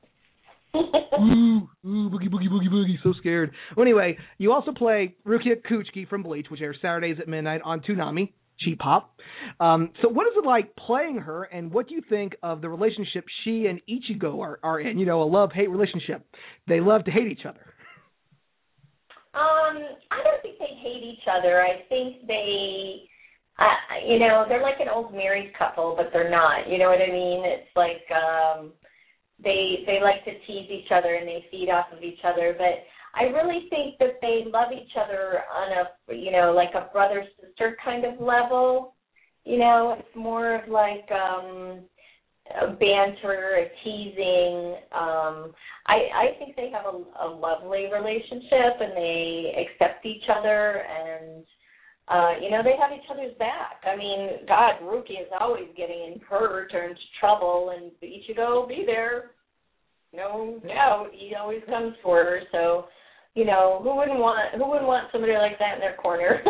[1.20, 2.96] Ooh, ooh, boogie, boogie, boogie, boogie.
[3.04, 3.52] So scared.
[3.76, 7.82] Well, anyway, you also play Rukia Kuchki from Bleach, which airs Saturdays at midnight on
[7.82, 8.32] Toonami,
[8.64, 9.16] Cheap Pop.
[9.60, 12.70] Um, so, what is it like playing her, and what do you think of the
[12.70, 14.98] relationship she and Ichigo are, are in?
[14.98, 16.26] You know, a love hate relationship.
[16.68, 17.62] They love to hate each other.
[19.34, 19.80] Um,
[20.12, 21.62] I don't think they hate each other.
[21.62, 23.08] I think they,
[23.60, 26.70] uh, you know, they're like an old married couple, but they're not.
[26.70, 27.44] You know what I mean?
[27.46, 28.74] It's like um,
[29.42, 32.54] they they like to tease each other and they feed off of each other.
[32.58, 36.92] But I really think that they love each other on a, you know, like a
[36.92, 38.94] brother sister kind of level.
[39.44, 41.82] You know, it's more of like um
[42.62, 44.76] a banter, a teasing.
[44.92, 45.54] Um,
[45.88, 51.44] I I think they have a, a lovely relationship and they accept each other and
[52.08, 53.82] uh, you know, they have each other's back.
[53.86, 58.84] I mean, God, Ruki is always getting in her into trouble and Ichigo will be
[58.86, 59.32] there.
[60.14, 61.12] no doubt.
[61.14, 62.42] He always comes for her.
[62.52, 62.86] So,
[63.36, 66.42] you know, who wouldn't want who wouldn't want somebody like that in their corner?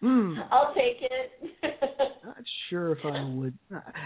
[0.00, 0.34] Hmm.
[0.52, 1.32] I'll take it.
[2.24, 2.36] Not
[2.70, 3.58] sure if I would.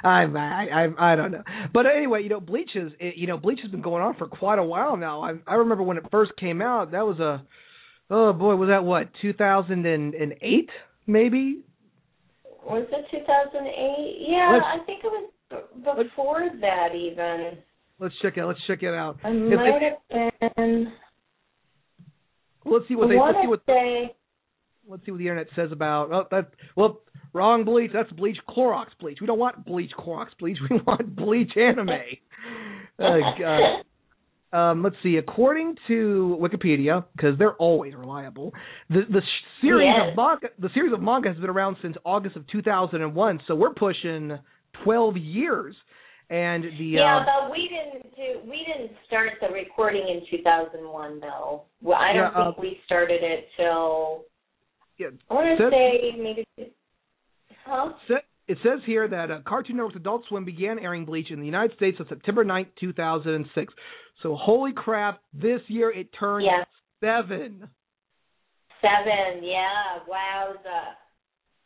[0.04, 1.42] I, I I I don't know.
[1.72, 4.26] But anyway, you know, Bleach is it- you know Bleach has been going on for
[4.26, 5.22] quite a while now.
[5.22, 6.92] I I remember when it first came out.
[6.92, 7.42] That was a
[8.10, 10.70] oh boy, was that what 2008
[11.06, 11.60] maybe?
[12.64, 14.26] was it 2008?
[14.28, 17.58] Yeah, Let's- I think it was b- before that even.
[18.02, 18.44] Let's check it.
[18.44, 19.18] Let's check it out.
[19.22, 20.92] I If- might if- have been.
[22.64, 24.14] let's see what they let's see what say.
[24.88, 26.10] let's see what the internet says about.
[26.12, 27.00] Oh, that well,
[27.32, 27.90] wrong bleach.
[27.92, 29.18] That's bleach Clorox bleach.
[29.20, 30.58] We don't want bleach Clorox bleach.
[30.70, 31.88] We want bleach anime.
[32.98, 33.82] Uh, God.
[34.52, 35.16] Um, let's see.
[35.16, 38.52] According to Wikipedia, because they're always reliable,
[38.90, 39.22] the the
[39.62, 40.10] series Yes.
[40.10, 43.40] of manga the series of manga has been around since August of 2001.
[43.48, 44.38] So we're pushing
[44.84, 45.74] 12 years.
[46.30, 48.48] And the Yeah, uh, but we didn't do.
[48.50, 51.62] We didn't start the recording in 2001 though.
[51.82, 54.24] Well, I don't Yeah, think uh, we started it till.
[54.98, 56.72] yeah, I want to say maybe.
[57.66, 57.92] Huh?
[58.48, 61.76] It says here that uh, Cartoon Network's Adult Swim began airing Bleach in the United
[61.76, 63.72] States on September 9th, 2006.
[64.22, 66.66] So holy crap, this year it turned Yes.
[67.00, 67.68] seven.
[68.80, 69.44] Seven.
[69.44, 70.00] Yeah.
[70.10, 70.94] Wowza.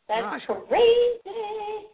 [0.07, 0.57] That's Gosh.
[0.69, 1.87] crazy.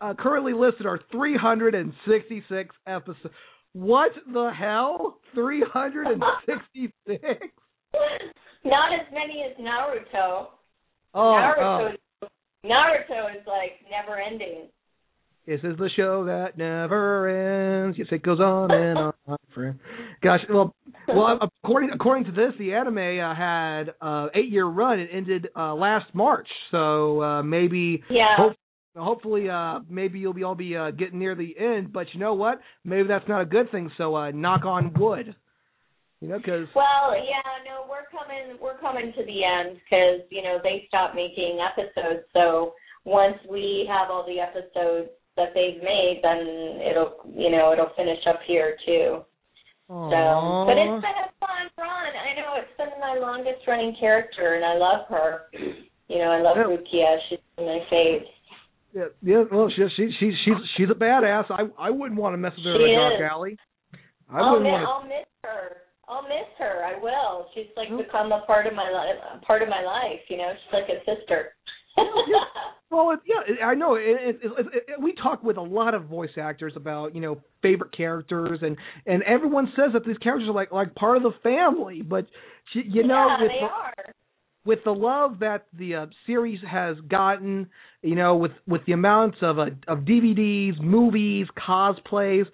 [0.00, 3.34] Uh, currently listed are 366 episodes.
[3.72, 5.18] What the hell?
[5.34, 7.22] 366?
[8.64, 10.46] Not as many as Naruto.
[11.14, 11.94] Oh, Naruto.
[12.22, 12.26] oh.
[12.64, 14.68] Naruto is like never ending.
[15.46, 17.28] This is the show that never
[17.86, 17.96] ends.
[17.98, 19.78] Yes, it goes on and on, friend.
[20.22, 20.74] Gosh, well,
[21.08, 25.00] well, according according to this, the anime uh, had uh, eight year run.
[25.00, 28.36] It ended uh, last March, so uh, maybe Yeah.
[28.36, 28.52] hope,
[28.96, 31.92] hopefully, uh, maybe you'll be all be uh, getting near the end.
[31.92, 32.60] But you know what?
[32.84, 33.90] Maybe that's not a good thing.
[33.96, 35.34] So uh, knock on wood.
[36.20, 38.58] You know, because Well, yeah, no, we're coming.
[38.60, 42.24] We're coming to the end because you know they stopped making episodes.
[42.34, 42.74] So
[43.04, 48.20] once we have all the episodes that they've made, then it'll you know it'll finish
[48.28, 49.24] up here too.
[49.90, 52.12] So, but it's been a fun run.
[52.14, 55.50] I know it's been my longest running character, and I love her.
[56.06, 56.70] You know, I love Yeah.
[56.70, 57.18] Rukia.
[57.28, 58.22] She's my fave.
[58.94, 61.44] Yeah, yeah, well, she, she, she, she's she's a badass.
[61.50, 63.56] I I wouldn't want to mess with her She in a dark alley.
[64.28, 64.88] I I'll, wouldn't mi- want to.
[64.88, 65.76] I'll miss her.
[66.08, 66.84] I'll miss her.
[66.84, 67.46] I will.
[67.54, 69.42] She's like become a part of my life.
[69.46, 70.20] Part of my life.
[70.28, 71.54] You know, she's like a sister.
[72.90, 73.94] Well, it, yeah, I know.
[73.94, 77.40] It, it, it, it, we talk with a lot of voice actors about you know
[77.62, 78.76] favorite characters, and
[79.06, 82.02] and everyone says that these characters are like like part of the family.
[82.02, 82.26] But
[82.74, 83.94] you, you know, yeah, with they the, are.
[84.64, 87.68] with the love that the uh, series has gotten,
[88.02, 92.44] you know, with with the amounts of uh, of DVDs, movies, cosplays,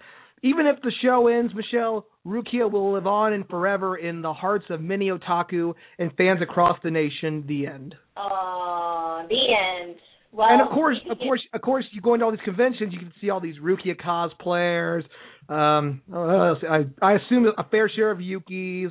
[0.43, 4.67] even if the show ends, Michelle Rukia will live on and forever in the hearts
[4.71, 7.45] of many otaku and fans across the nation.
[7.47, 7.95] The end.
[8.17, 9.97] Uh, the end.
[10.33, 12.99] Well, and of course, of course, of course, you go into all these conventions, you
[12.99, 15.05] can see all these Rukia cosplayers.
[15.49, 18.91] Um, uh, I I assume a fair share of Yukis,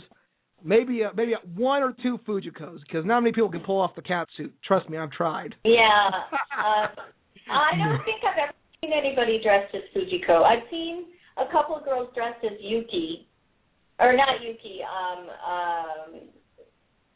[0.65, 4.01] maybe uh, maybe one or two Fujikos, because not many people can pull off the
[4.01, 4.53] cat suit.
[4.65, 5.55] Trust me, I've tried.
[5.63, 6.09] Yeah.
[6.57, 6.87] Uh,
[7.49, 10.43] I don't think I've ever seen anybody dressed as Fujiko.
[10.43, 11.05] I've seen
[11.37, 13.27] a couple of girls dressed as Yuki,
[13.99, 14.79] or not Yuki.
[14.83, 16.21] Um, um,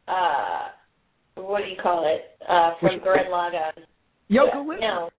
[0.08, 2.38] uh, what do you call it?
[2.48, 3.84] Uh, from Which- Gurren Lagann.
[4.32, 5.10] Yoko Yeah, No.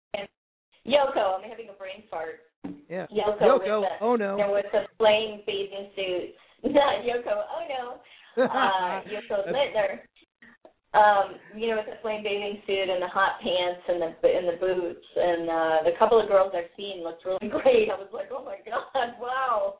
[0.86, 1.38] Yoko.
[1.42, 2.40] I'm having a brain fart.
[2.88, 3.06] Yeah.
[3.10, 3.40] Yoko.
[3.40, 3.82] Yoko.
[3.82, 4.36] The, Oh no.
[4.36, 6.34] you know, with the flame bathing suit.
[6.72, 7.42] Not Yoko.
[7.50, 7.96] Oh no.
[8.44, 10.00] Uh, Yoko Littner.
[10.92, 14.48] Um, you know, with the flame bathing suit and the hot pants and the and
[14.48, 17.86] the boots and uh, the couple of girls I've seen looked really great.
[17.86, 19.78] I was like, oh my god, wow,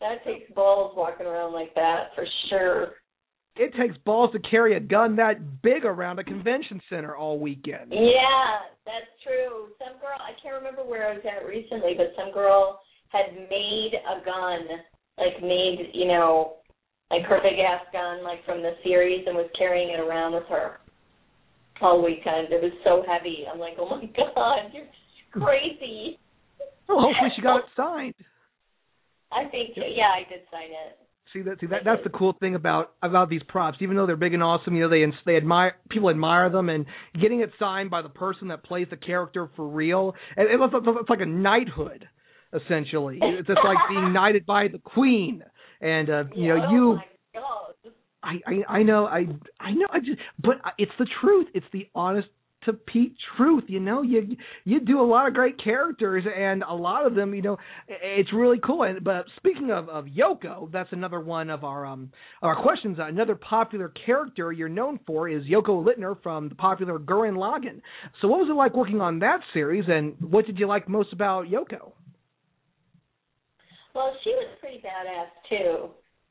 [0.00, 3.00] that takes balls walking around like that for sure.
[3.56, 7.90] It takes balls to carry a gun that big around a convention center all weekend.
[7.90, 9.68] Yeah, that's true.
[9.78, 13.92] Some girl, I can't remember where I was at recently, but some girl had made
[13.96, 14.60] a gun,
[15.18, 16.59] like made, you know,
[17.10, 20.46] like her big ass gun, like from the series, and was carrying it around with
[20.48, 20.78] her
[21.80, 22.52] all weekend.
[22.52, 23.44] It was so heavy.
[23.50, 24.86] I'm like, oh my god, you're
[25.32, 26.18] crazy.
[26.88, 28.14] Well, hopefully she got it signed.
[29.32, 30.98] I think, yeah, I did sign it.
[31.32, 31.60] See that?
[31.60, 31.82] See that?
[31.84, 33.78] That's the cool thing about about these props.
[33.80, 36.86] Even though they're big and awesome, you know they they admire people admire them, and
[37.20, 40.14] getting it signed by the person that plays the character for real.
[40.36, 42.08] And it, it's, it's like a knighthood,
[42.52, 43.20] essentially.
[43.22, 45.44] It's just like being knighted by the queen,
[45.80, 46.94] and uh, you know oh you.
[46.94, 47.04] my
[47.34, 47.92] god.
[48.22, 49.26] I, I I know I
[49.58, 51.48] I know I just but it's the truth.
[51.54, 52.28] It's the honest
[52.64, 53.64] to Pete Truth.
[53.68, 57.34] You know, you you do a lot of great characters, and a lot of them,
[57.34, 57.56] you know,
[57.88, 58.82] it's really cool.
[58.82, 62.10] And but speaking of of Yoko, that's another one of our um
[62.42, 62.98] our questions.
[63.00, 67.80] Another popular character you're known for is Yoko Littner from the popular Gurren Lagann.
[68.20, 71.12] So, what was it like working on that series, and what did you like most
[71.12, 71.92] about Yoko?
[73.94, 75.90] Well, she was pretty badass too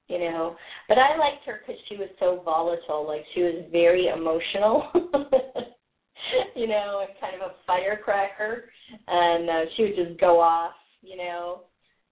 [0.10, 0.56] you know.
[0.90, 3.08] But I liked her because she was so volatile.
[3.08, 4.90] Like she was very emotional,
[6.56, 8.66] you know, and kind of a firecracker.
[9.08, 11.62] And uh, she would just go off, you know.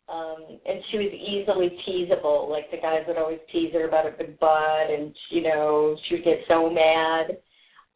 [0.08, 2.48] Um, and she was easily teasable.
[2.50, 6.16] Like the guys would always tease her about her big butt, and you know she
[6.16, 7.38] would get so mad.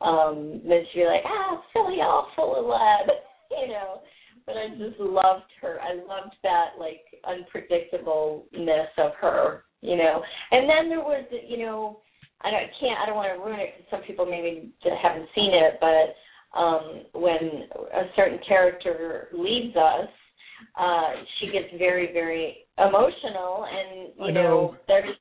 [0.02, 3.16] Um, then she'd be like, "Ah, silly, all full of lead,"
[3.52, 4.02] you know
[4.46, 5.80] but I just loved her.
[5.82, 10.22] I loved that like unpredictableness of her, you know.
[10.52, 12.02] And then there was, you know,
[12.42, 15.52] I don't, can't, I don't want to ruin it because some people maybe haven't seen
[15.54, 16.16] it, but
[16.58, 20.10] um when a certain character leaves us,
[20.78, 25.16] uh, she gets very, very emotional, and you know, know, there's,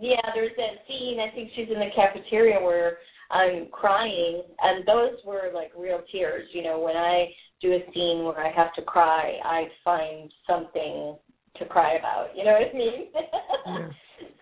[0.00, 1.18] yeah, there's that scene.
[1.20, 2.98] I think she's in the cafeteria where
[3.30, 6.48] I'm crying, and those were like real tears.
[6.52, 7.26] You know, when I
[7.60, 11.16] do a scene where I have to cry, I find something
[11.58, 12.28] to cry about.
[12.36, 13.08] You know what I mean?
[13.66, 13.88] yeah.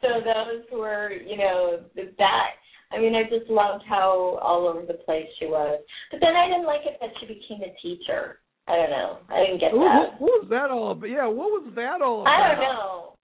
[0.01, 2.51] So those were, you know, that.
[2.93, 5.81] I mean, I just loved how all over the place she was.
[6.11, 8.39] But then I didn't like it that she became a teacher.
[8.69, 9.19] I don't know.
[9.31, 9.79] I didn't get that.
[9.79, 11.07] What, what was that all about?
[11.07, 12.31] Yeah, what was that all about?
[12.31, 13.17] I don't know.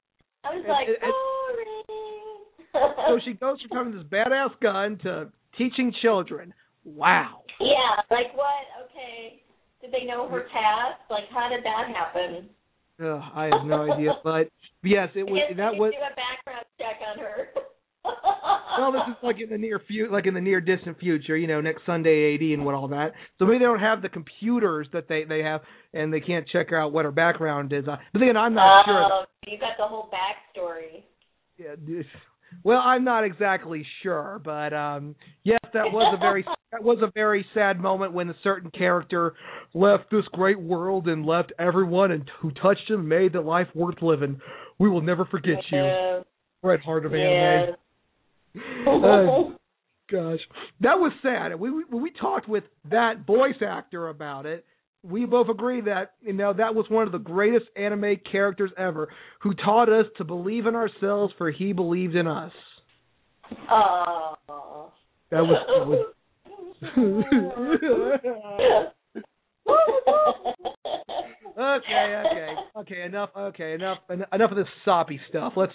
[0.45, 2.03] I was like, it, boring.
[3.07, 6.55] so she goes from having this badass gun to teaching children.
[6.84, 7.43] Wow.
[7.61, 8.66] Yeah, like what?
[8.90, 9.43] Okay.
[9.80, 11.03] Did they know her past?
[11.11, 12.51] Like, how did that happen?
[13.01, 14.49] Uh, I have no idea, but
[14.82, 15.40] yes, it was.
[15.57, 15.93] That was.
[15.93, 17.49] Do a background check on her.
[18.78, 21.47] well, this is like in the near future, like in the near distant future, you
[21.47, 23.12] know, next Sunday AD and what all that.
[23.38, 25.62] So maybe they don't have the computers that they they have,
[25.93, 27.84] and they can't check out what her background is.
[27.86, 29.09] But then I'm not uh, sure.
[29.12, 31.05] Oh, you got the whole backstory.
[31.59, 32.07] Yeah, this,
[32.65, 37.11] well, I'm not exactly sure, but um yes, that was a very that was a
[37.15, 39.35] very sad moment when a certain character
[39.75, 44.01] left this great world and left everyone and who touched him made the life worth
[44.03, 44.41] living.
[44.79, 46.19] We will never forget yeah.
[46.19, 46.25] you.
[46.63, 47.75] Right Heart of yeah.
[48.57, 48.87] Anime.
[48.87, 49.55] uh,
[50.11, 50.41] gosh,
[50.81, 51.59] that was sad.
[51.59, 54.65] We, we we talked with that voice actor about it,
[55.03, 59.09] we both agree that you know that was one of the greatest anime characters ever,
[59.41, 62.53] who taught us to believe in ourselves, for he believed in us.
[63.71, 64.37] Aww.
[65.31, 65.67] That was.
[65.69, 66.07] That was
[71.59, 73.03] okay, okay, okay.
[73.03, 73.31] Enough.
[73.37, 73.99] Okay, enough.
[74.11, 75.53] Enough of this soppy stuff.
[75.57, 75.73] Let's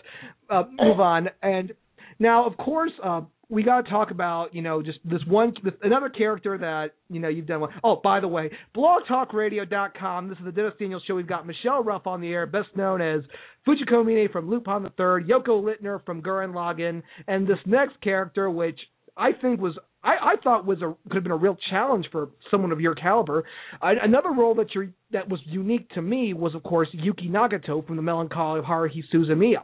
[0.49, 1.29] uh, move on.
[1.41, 1.71] And
[2.19, 5.73] now, of course, uh, we got to talk about you know just this one this,
[5.81, 7.69] another character that you know you've done one.
[7.83, 10.29] Oh, by the way, blogtalkradio.com.
[10.29, 11.15] This is the Dennis Daniels Show.
[11.15, 13.21] We've got Michelle Ruff on the air, best known as
[13.67, 18.49] Fujiko Mine from Lupin the Third, Yoko Littner from Gurren Lagann, and this next character,
[18.49, 18.79] which
[19.15, 19.77] I think was
[20.07, 22.95] I, I thought was a could have been a real challenge for someone of your
[22.95, 23.43] caliber.
[23.81, 27.85] Uh, another role that you that was unique to me was, of course, Yuki Nagato
[27.85, 29.61] from the Melancholy of Haruhi Suzumiya.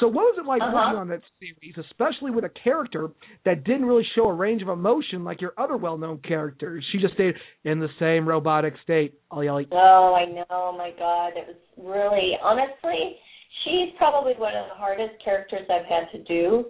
[0.00, 0.72] So, what was it like uh-huh.
[0.74, 3.08] working on that series, especially with a character
[3.46, 6.84] that didn't really show a range of emotion like your other well-known characters?
[6.92, 7.34] She just stayed
[7.64, 9.14] in the same robotic state.
[9.32, 9.66] Yelling.
[9.72, 10.74] Oh, I know.
[10.76, 13.16] My God, it was really honestly.
[13.64, 16.66] She's probably one of the hardest characters I've had to do,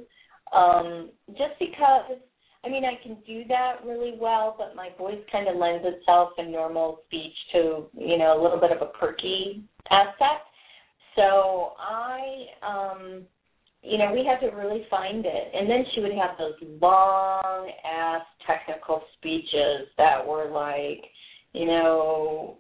[0.57, 2.19] um, just because
[2.67, 6.31] I mean, I can do that really well, but my voice kind of lends itself
[6.39, 10.47] in normal speech to, you know, a little bit of a perky aspect.
[11.15, 13.23] So I, um,
[13.83, 15.53] you know, we had to really find it.
[15.55, 21.05] And then she would have those long ass technical speeches that were like,
[21.53, 22.57] you know,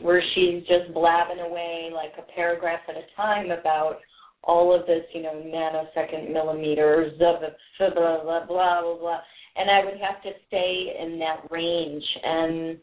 [0.00, 3.98] where she's just blabbing away like a paragraph at a time about
[4.42, 7.42] all of this, you know, nanosecond millimeters of
[7.78, 8.98] blah blah blah blah blah.
[8.98, 9.20] blah
[9.56, 12.04] and I would have to stay in that range.
[12.22, 12.78] And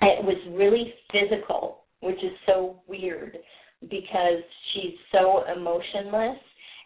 [0.00, 3.36] it was really physical, which is so weird
[3.82, 4.42] because
[4.72, 6.38] she's so emotionless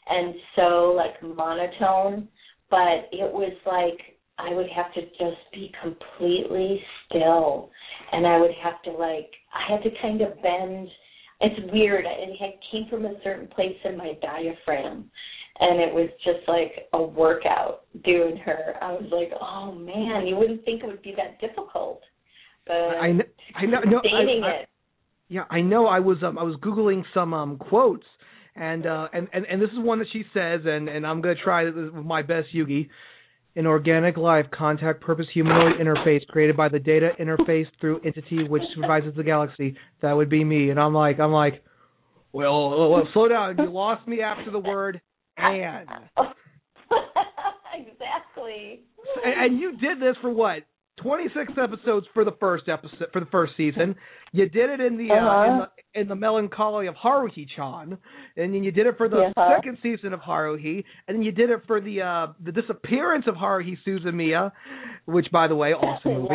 [0.09, 2.29] and so like monotone.
[2.71, 4.01] But it was like
[4.39, 7.71] I would have to just be completely still,
[8.13, 10.89] and I would have to like I had to kind of bend.
[11.41, 12.07] It's weird.
[12.07, 15.11] It had came from a certain place in my diaphragm,
[15.61, 18.75] and it was just like a workout doing her.
[18.81, 22.01] I was like, oh man, you wouldn't think it would be that difficult,
[22.67, 23.25] but I know,
[23.55, 24.67] I know, no, I, I,
[25.29, 25.87] yeah, I know.
[25.87, 28.07] I was um, I was googling some um quotes,
[28.57, 31.35] and uh, and and and this is one that she says, and and I'm gonna
[31.43, 32.91] try this with my best Yuki.
[33.55, 38.63] an organic life contact purpose humanoid interface created by the data interface through entity which
[38.75, 39.77] supervises the galaxy.
[40.01, 40.71] That would be me.
[40.71, 41.63] And I'm like, I'm like,
[42.33, 43.57] well, well, well slow down.
[43.59, 45.01] You lost me after the word
[45.37, 45.89] and.
[47.75, 48.81] exactly.
[49.25, 50.63] And, and you did this for what?
[51.03, 53.97] 26 episodes for the first episode for the first season.
[54.33, 55.51] You did it in the, uh, Uh-huh.
[55.53, 55.69] in the
[56.01, 57.99] in the melancholy of Haruhi-chan,
[58.37, 59.57] and then you did it for the Uh-huh.
[59.57, 63.35] second season of Haruhi, and then you did it for the uh the disappearance of
[63.35, 64.53] Haruhi Suzumiya,
[65.07, 66.35] which by the way, awesome movie.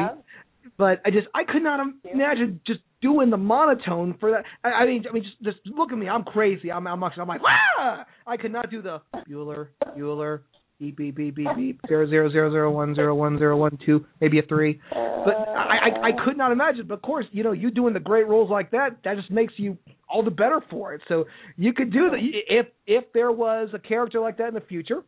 [0.78, 4.44] But I just I could not imagine just doing the monotone for that.
[4.64, 6.10] I, I mean, I mean, just just look at me.
[6.10, 6.72] I'm crazy.
[6.72, 7.42] I'm I'm I'm like,
[7.80, 8.06] ah!
[8.26, 9.68] I could not do the Bueller
[9.98, 10.42] Bueller
[10.80, 14.06] beep beep beep beep beep zero zero zero zero one zero one zero one two
[14.22, 14.80] maybe a three.
[14.92, 16.88] But I, I I could not imagine.
[16.88, 19.54] But of course, you know, you doing the great roles like that, that just makes
[19.58, 19.78] you
[20.10, 21.02] all the better for it.
[21.08, 21.26] So
[21.58, 25.04] you could do that if if there was a character like that in the future,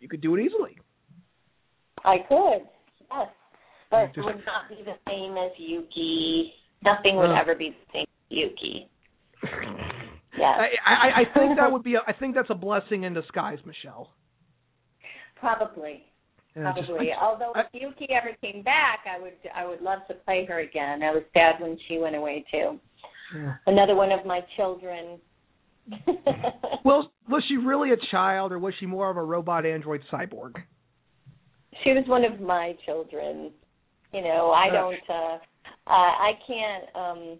[0.00, 0.76] you could do it easily.
[2.04, 2.68] I could,
[3.10, 3.28] yes.
[3.90, 6.52] But Just- it would not be the same as Yuki.
[6.84, 8.88] Nothing would ever be the same Yuki.
[10.36, 10.58] Yes.
[10.84, 13.58] I, I I think that would be a, I think that's a blessing in disguise,
[13.64, 14.10] Michelle.
[15.38, 16.02] Probably.
[16.56, 17.10] Yeah, just- Probably.
[17.20, 21.04] Although if Yuki ever came back, I would I would love to play her again.
[21.04, 22.80] I was sad when she went away too.
[23.36, 23.54] Yeah.
[23.68, 25.18] Another one of my children.
[26.84, 30.54] Well, was she really a child, or was she more of a robot android cyborg?
[31.82, 33.52] she was one of my children.
[34.12, 35.38] You know, I don't uh
[35.86, 37.38] I I can't um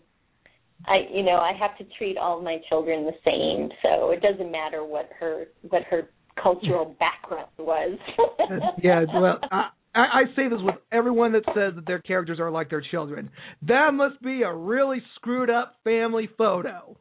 [0.86, 4.50] I you know, I have to treat all my children the same, so it doesn't
[4.50, 6.08] matter what her what her
[6.42, 7.98] cultural background was.
[8.82, 12.70] yeah, well, I, I say this with everyone that says that their characters are like
[12.70, 13.30] their children.
[13.62, 16.96] That must be a really screwed up family photo.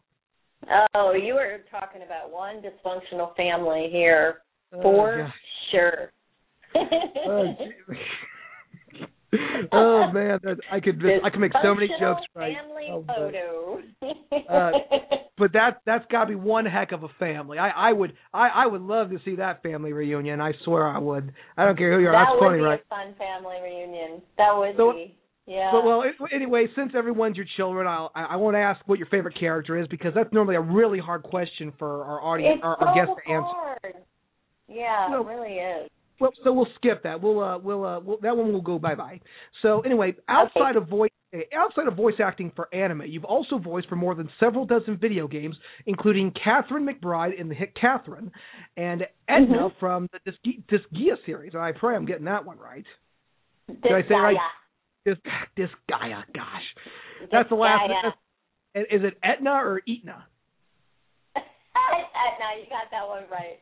[0.96, 4.38] Oh, you are talking about one dysfunctional family here,
[4.74, 5.32] Oh, for yeah.
[5.72, 6.12] sure.
[7.28, 7.54] Oh.
[9.72, 12.56] oh man, that, I could I could make so many jokes right.
[12.56, 13.82] Family Oh, but- photo.
[14.50, 14.72] Uh,
[15.38, 17.58] but that that's got to be one heck of a family.
[17.58, 20.40] I I would I I would love to see that family reunion.
[20.42, 21.34] I swear I would.
[21.58, 22.12] I don't care who you are.
[22.14, 22.80] that That's would funny, be right?
[22.80, 24.22] a fun family reunion.
[24.38, 25.16] That would So- be.
[25.46, 25.72] Yeah.
[25.74, 26.04] But well,
[26.34, 29.88] anyway, since everyone's your children, I'll, I I won't ask what your favorite character is
[29.90, 33.14] because that's normally a really hard question for our audience, it's our, so our guests
[33.28, 34.00] to answer.
[34.70, 35.90] Yeah, Well- it really is.
[36.24, 37.22] Well, so we'll skip that.
[37.22, 39.20] We'll uh, we'll, uh, we'll that one will go bye bye.
[39.62, 41.12] So anyway, outside of voice
[41.54, 45.28] outside of voice acting for anime, you've also voiced for more than several dozen video
[45.28, 48.32] games, including Catherine McBride in the hit Catherine,
[48.78, 49.76] and Edna Mhm.
[49.82, 51.56] from the Disg- Disgaea series.
[51.56, 52.86] I pray I'm getting that one right.
[53.68, 54.38] Did I say right?
[55.04, 55.18] Dis
[55.58, 56.24] Disgaea.
[56.34, 56.76] Gosh,
[57.34, 57.90] that's the last.
[57.90, 60.26] That's- Is it Etna or Etna?
[61.36, 63.60] now you got that one right.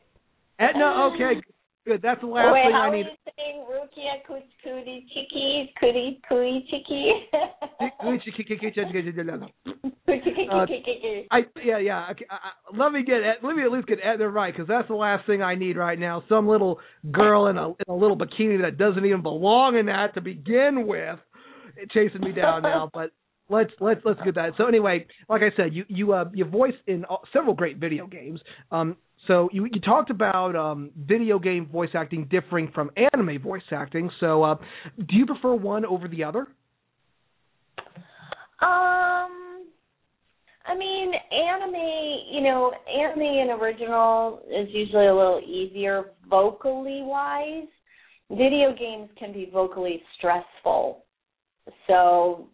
[0.59, 1.09] Etna.
[1.16, 1.41] Okay,
[1.86, 2.01] good.
[2.01, 3.05] That's the last Wait, thing how I are need.
[3.05, 7.11] you saying Rukia Kudi Chiki Kudi Kui Chiki?
[10.51, 10.65] Uh,
[11.32, 12.07] I yeah yeah.
[12.11, 14.88] Okay, I, I, let me get let me at least get Edna right because that's
[14.88, 16.23] the last thing I need right now.
[16.27, 16.79] Some little
[17.11, 20.86] girl in a in a little bikini that doesn't even belong in that to begin
[20.86, 21.19] with,
[21.91, 22.89] chasing me down now.
[22.93, 23.11] But
[23.49, 24.51] let's let's let's get that.
[24.57, 28.41] So anyway, like I said, you you uh you voiced in several great video games.
[28.71, 28.97] Um,
[29.28, 34.09] so you you talked about um video game voice acting differing from anime voice acting.
[34.19, 34.55] So uh,
[34.97, 36.47] do you prefer one over the other?
[38.61, 39.65] Um,
[40.65, 47.67] I mean, anime, you know, anime and original is usually a little easier vocally wise.
[48.30, 51.03] Video games can be vocally stressful.
[51.88, 52.47] So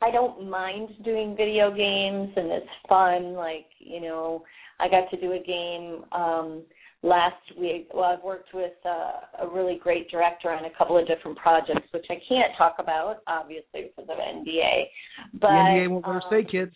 [0.00, 3.34] I don't mind doing video games and it's fun.
[3.34, 4.44] Like, you know,
[4.80, 6.62] I got to do a game um
[7.04, 7.88] last week.
[7.94, 11.86] Well, I've worked with uh, a really great director on a couple of different projects,
[11.92, 14.84] which I can't talk about, obviously, because of NDA.
[15.34, 16.74] But the NBA won't let um, say, kids.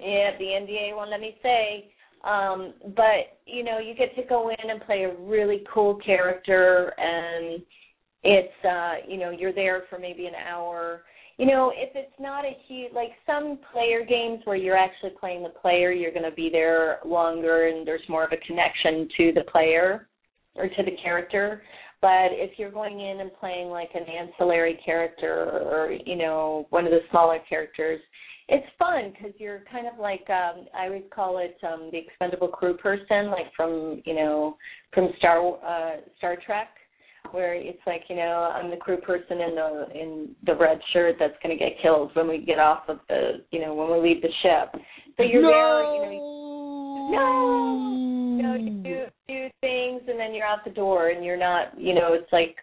[0.00, 1.92] yeah, the NDA won't let me say.
[2.24, 6.92] Um, but you know, you get to go in and play a really cool character,
[6.98, 7.62] and
[8.24, 11.02] it's uh, you know, you're there for maybe an hour.
[11.38, 15.42] You know, if it's not a huge like some player games where you're actually playing
[15.42, 19.32] the player, you're going to be there longer, and there's more of a connection to
[19.34, 20.08] the player
[20.54, 21.62] or to the character.
[22.00, 26.84] But if you're going in and playing like an ancillary character or you know one
[26.84, 28.00] of the smaller characters,
[28.48, 32.48] it's fun because you're kind of like um I always call it um the expendable
[32.48, 34.56] crew person, like from you know
[34.94, 36.68] from Star uh Star Trek,
[37.32, 41.16] where it's like you know I'm the crew person in the in the red shirt
[41.18, 44.08] that's going to get killed when we get off of the you know when we
[44.08, 44.82] leave the ship.
[45.16, 46.36] So you're there, you know.
[47.08, 48.36] No.
[48.36, 51.78] you know, you do do things and then you're out the door and you're not,
[51.78, 52.56] you know, it's like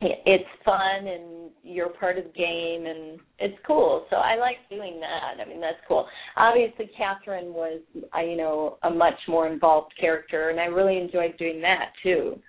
[0.00, 4.06] it's fun and you're part of the game and it's cool.
[4.10, 5.40] So I like doing that.
[5.40, 6.06] I mean, that's cool.
[6.36, 7.80] Obviously, Catherine was,
[8.12, 12.40] I you know, a much more involved character, and I really enjoyed doing that too.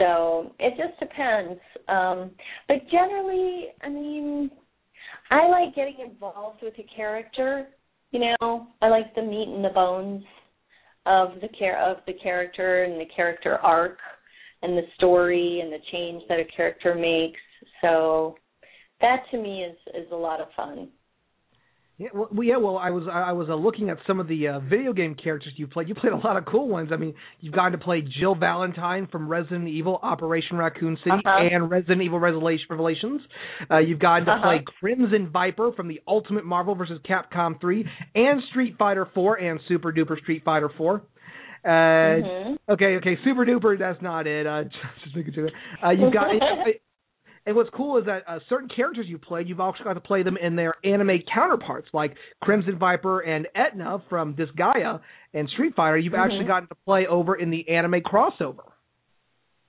[0.00, 1.60] So it just depends.
[1.86, 2.30] Um,
[2.66, 4.50] but generally, I mean,
[5.30, 7.68] I like getting involved with a character.
[8.10, 10.24] You know, I like the meat and the bones
[11.06, 13.98] of the care of the character and the character arc
[14.62, 17.40] and the story and the change that a character makes.
[17.82, 18.36] So
[19.00, 20.88] that to me is is a lot of fun.
[22.00, 22.56] Yeah, well, yeah.
[22.56, 25.52] Well, I was I was uh, looking at some of the uh, video game characters
[25.56, 25.86] you played.
[25.86, 26.88] You played a lot of cool ones.
[26.92, 31.48] I mean, you've gotten to play Jill Valentine from Resident Evil Operation Raccoon City Uh-huh.
[31.52, 33.20] and Resident Evil Revelations.
[33.70, 34.42] Uh, you've gotten to Uh-huh.
[34.42, 37.00] play Crimson Viper from the Ultimate Marvel vs.
[37.06, 37.84] Capcom 3
[38.14, 41.02] and Street Fighter 4 and Super Duper Street Fighter 4.
[41.62, 42.58] Uh, Mhm.
[42.70, 43.78] Okay, okay, Super Duper.
[43.78, 44.46] That's not it.
[44.46, 44.64] Uh,
[45.04, 45.50] just making sure.
[45.84, 46.28] Uh, you've got.
[47.46, 50.22] And what's cool is that uh, certain characters you played, you've also got to play
[50.22, 55.00] them in their anime counterparts, like Crimson Viper and Etna from Disgaea
[55.32, 55.96] and Street Fighter.
[55.96, 56.24] You've Mhm.
[56.24, 58.72] actually gotten to play over in the anime crossover.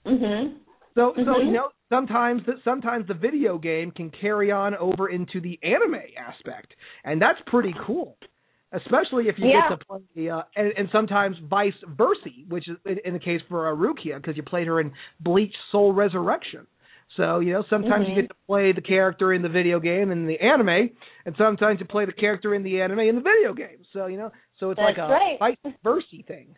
[0.06, 0.58] Mm-hmm.
[0.96, 1.46] So, so Mhm.
[1.46, 6.02] you know, sometimes that sometimes the video game can carry on over into the anime
[6.18, 8.18] aspect, and that's pretty cool.
[8.74, 9.70] Especially if you Yeah.
[9.70, 13.42] get to play, uh, and, and sometimes vice versa, which is in, in the case
[13.50, 16.68] for uh, Rukia, because you played her in Bleach Soul Resurrection.
[17.18, 18.10] So you know, sometimes Mhm.
[18.10, 20.90] you get to play the character in the video game and the anime,
[21.26, 23.84] and sometimes you play the character in the anime in the video game.
[23.92, 25.40] So you know, so it's like a right.
[25.40, 26.56] vice versa thing.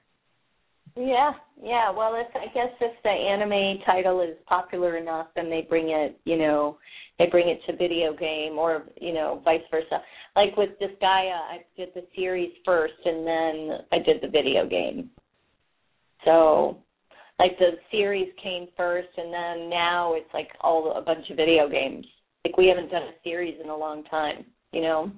[0.96, 1.90] Yeah, yeah.
[1.90, 6.20] Well, if I guess if the anime title is popular enough, then they bring it,
[6.26, 6.78] you know,
[7.18, 10.04] they bring it to video game, or you know, vice versa.
[10.36, 15.10] Like with Disgaea, I did the series first, and then I did the video game.
[16.26, 16.83] So,
[17.44, 21.68] like the series came first, and then now it's like all a bunch of video
[21.70, 22.06] games.
[22.46, 25.12] Like we haven't done a series in a long time, you know.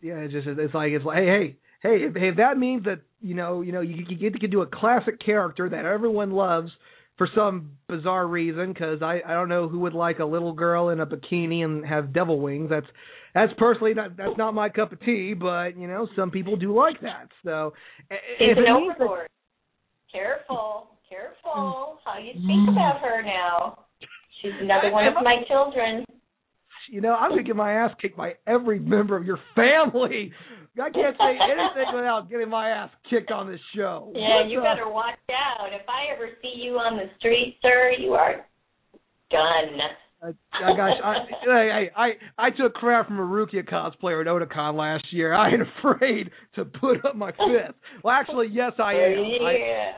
[0.00, 3.00] Yeah, it's just it's like it's like hey hey hey if, if that means that
[3.20, 6.70] you know you know you, you get to do a classic character that everyone loves
[7.18, 10.90] for some bizarre reason because I I don't know who would like a little girl
[10.90, 12.86] in a bikini and have devil wings that's
[13.34, 16.76] that's personally not that's not my cup of tea but you know some people do
[16.76, 17.72] like that so
[18.10, 19.26] i- She's if an it means that-
[20.12, 22.72] Careful, careful how you speak mm.
[22.72, 23.84] about her now.
[24.42, 26.04] She's another one of my children.
[26.90, 30.32] you know I'm gonna get my ass kicked by every member of your family
[30.78, 34.58] I can't say anything without getting my ass kicked on this show Yeah, What you
[34.60, 35.72] the- better watch out.
[35.72, 38.44] If I ever see you on the street, sir, you are
[39.30, 39.78] done.
[40.22, 44.74] I, I gosh, I, I, I I took crap from a Rukia cosplayer at Otakon
[44.76, 45.34] last year.
[45.34, 47.74] I ain't afraid to put up my fist.
[48.02, 49.24] Well, actually, yes, I am.
[49.44, 49.92] I, yeah.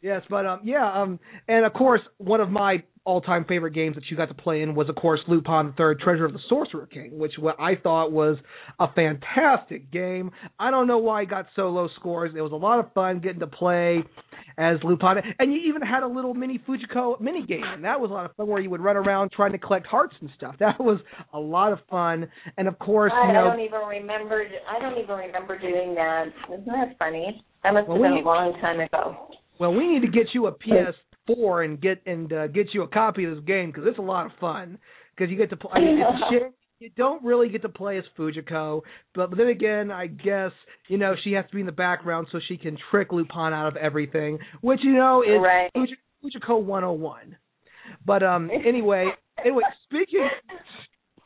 [0.00, 4.04] Yes, but um, yeah, um, and of course, one of my all-time favorite games that
[4.10, 6.86] you got to play in was, of course, Lupin the Third: Treasure of the Sorcerer
[6.86, 8.36] King, which what I thought was
[8.78, 10.30] a fantastic game.
[10.58, 12.32] I don't know why it got so low scores.
[12.36, 14.04] It was a lot of fun getting to play
[14.58, 18.10] as Lupin, and you even had a little mini Fujiko mini game, and that was
[18.10, 20.56] a lot of fun where you would run around trying to collect hearts and stuff.
[20.68, 20.98] That was
[21.32, 22.28] a lot of fun,
[22.58, 24.44] and of course, I you know, don't even remember.
[24.68, 26.26] I don't even remember doing that.
[26.52, 27.42] Isn't that funny?
[27.62, 29.28] That must have been we- a long time ago.
[29.58, 32.88] Well, we need to get you a PS4 and get and uh, get you a
[32.88, 34.78] copy of this game because it's a lot of fun.
[35.16, 35.72] Because you get to play.
[35.74, 38.82] I mean, it's a you don't really get to play as Fujiko,
[39.12, 40.52] but, but then again, I guess
[40.88, 43.66] you know she has to be in the background so she can trick Lupin out
[43.66, 45.70] of everything, which you know is Right.
[45.74, 47.36] Fuji, Fujiko 101.
[48.06, 49.06] But um, anyway,
[49.44, 50.28] anyway, speaking.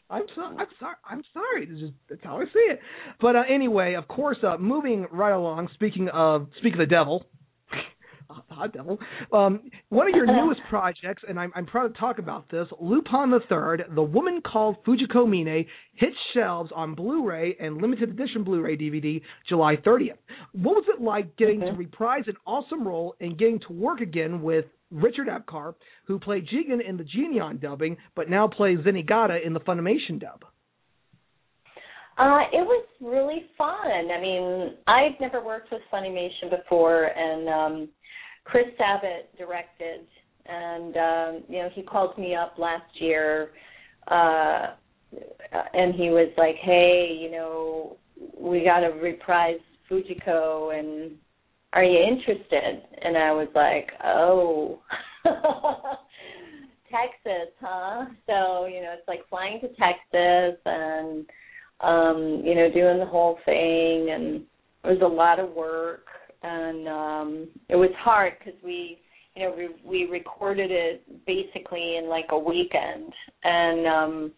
[0.09, 0.57] I'm sorry.
[0.59, 0.95] I'm sorry.
[1.05, 1.67] I'm sorry.
[1.67, 2.81] This is that's how I see it.
[3.21, 5.69] But uh, anyway, of course, uh, moving right along.
[5.75, 7.27] Speaking of speak of the devil,
[8.51, 8.99] hot devil.
[9.33, 13.31] Um, one of your newest projects, and I'm, I'm proud to talk about this, Lupin
[13.31, 18.77] the Third, The Woman Called Fujiko Mine, hits shelves on Blu-ray and limited edition Blu-ray
[18.77, 20.19] DVD July 30th.
[20.53, 24.43] What was it like getting to reprise an awesome role and getting to work again
[24.43, 25.75] with Richard Epcar,
[26.07, 30.45] who played Jigen in the Geneon dubbing, but now plays Zenigata in the Funimation dub?
[32.19, 34.11] Uh, it was really fun.
[34.11, 37.89] I mean, I've never worked with Funimation before, and um,
[38.45, 40.07] Chris Sabat directed,
[40.47, 43.51] and um, you know, he called me up last year,
[44.09, 44.75] uh,
[45.73, 47.97] and he was like, "Hey, you know,
[48.39, 51.13] we got to reprise Fujiko, and
[51.73, 54.81] are you interested?" And I was like, "Oh."
[56.93, 58.05] Texas, huh?
[58.27, 61.25] So, you know, it's like flying to Texas and
[61.81, 64.43] um, you know, doing the whole thing and
[64.85, 66.07] it was a lot of work.
[66.43, 68.99] And um it was hard because we
[69.35, 69.69] you know we
[70.05, 73.13] we recorded it basically in like a weekend.
[73.45, 74.33] And um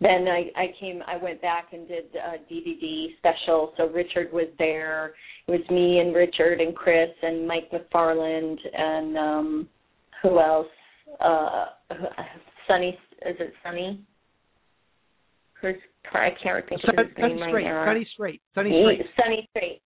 [0.00, 3.72] then I I came I went back and did a DVD special.
[3.76, 5.14] So Richard was there.
[5.46, 9.68] It was me and Richard and Chris and Mike McFarland and um
[10.22, 10.66] who else?
[11.20, 11.66] Uh
[12.68, 14.00] Sonny is it Sonny?
[15.58, 15.76] Chris
[16.12, 17.84] I can't think of his Sonny name right Strait, now.
[17.84, 19.06] Sonny Strait, Sonny Strait.
[19.16, 19.82] Sonny Strait.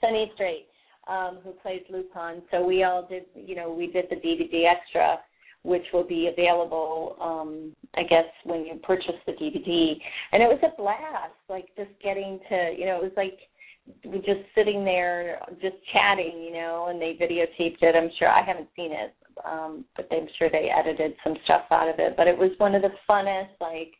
[0.00, 0.66] Sonny Strait,
[1.08, 2.42] um, who plays Lupin.
[2.50, 5.18] So we all did, you know, we did the DVD extra,
[5.62, 9.94] which will be available, um, I guess, when you purchase the DVD.
[10.32, 13.38] And it was a blast, like just getting to, you know, it was like
[14.24, 17.96] just sitting there, just chatting, you know, and they videotaped it.
[17.96, 21.88] I'm sure I haven't seen it, um, but I'm sure they edited some stuff out
[21.88, 22.14] of it.
[22.16, 23.92] But it was one of the funnest, like,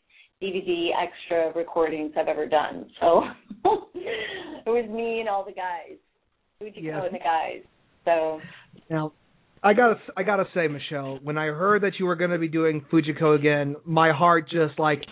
[0.43, 2.87] DVD extra recordings I've ever done.
[3.01, 3.23] So
[3.65, 5.97] it was me and all the guys,
[6.63, 7.03] Fujiko Yes.
[7.05, 7.63] and the guys.
[8.05, 8.41] So
[8.89, 9.13] Now,
[9.63, 12.85] I gotta I gotta say, Michelle, when I heard that you were gonna be doing
[12.91, 15.03] Fujiko again, my heart just like,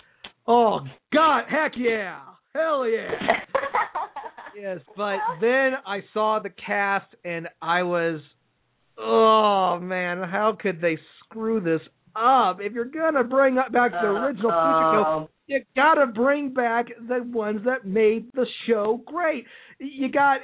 [0.47, 0.79] oh
[1.13, 2.19] God, heck yeah,
[2.55, 3.11] hell yeah.
[4.59, 8.21] yes, but then I saw the cast and I was,
[8.97, 11.81] oh man, how could they screw this
[12.15, 12.59] up?
[12.61, 17.23] If you're gonna bring up back the uh, original Fujiko, you gotta bring back the
[17.23, 19.45] ones that made the show great.
[19.79, 20.41] You got,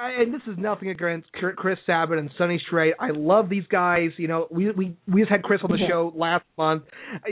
[0.00, 2.94] and this is nothing against Chris Sabat and Sonny Strait.
[2.98, 4.10] I love these guys.
[4.16, 6.84] You know, we we we just had Chris on the show last month,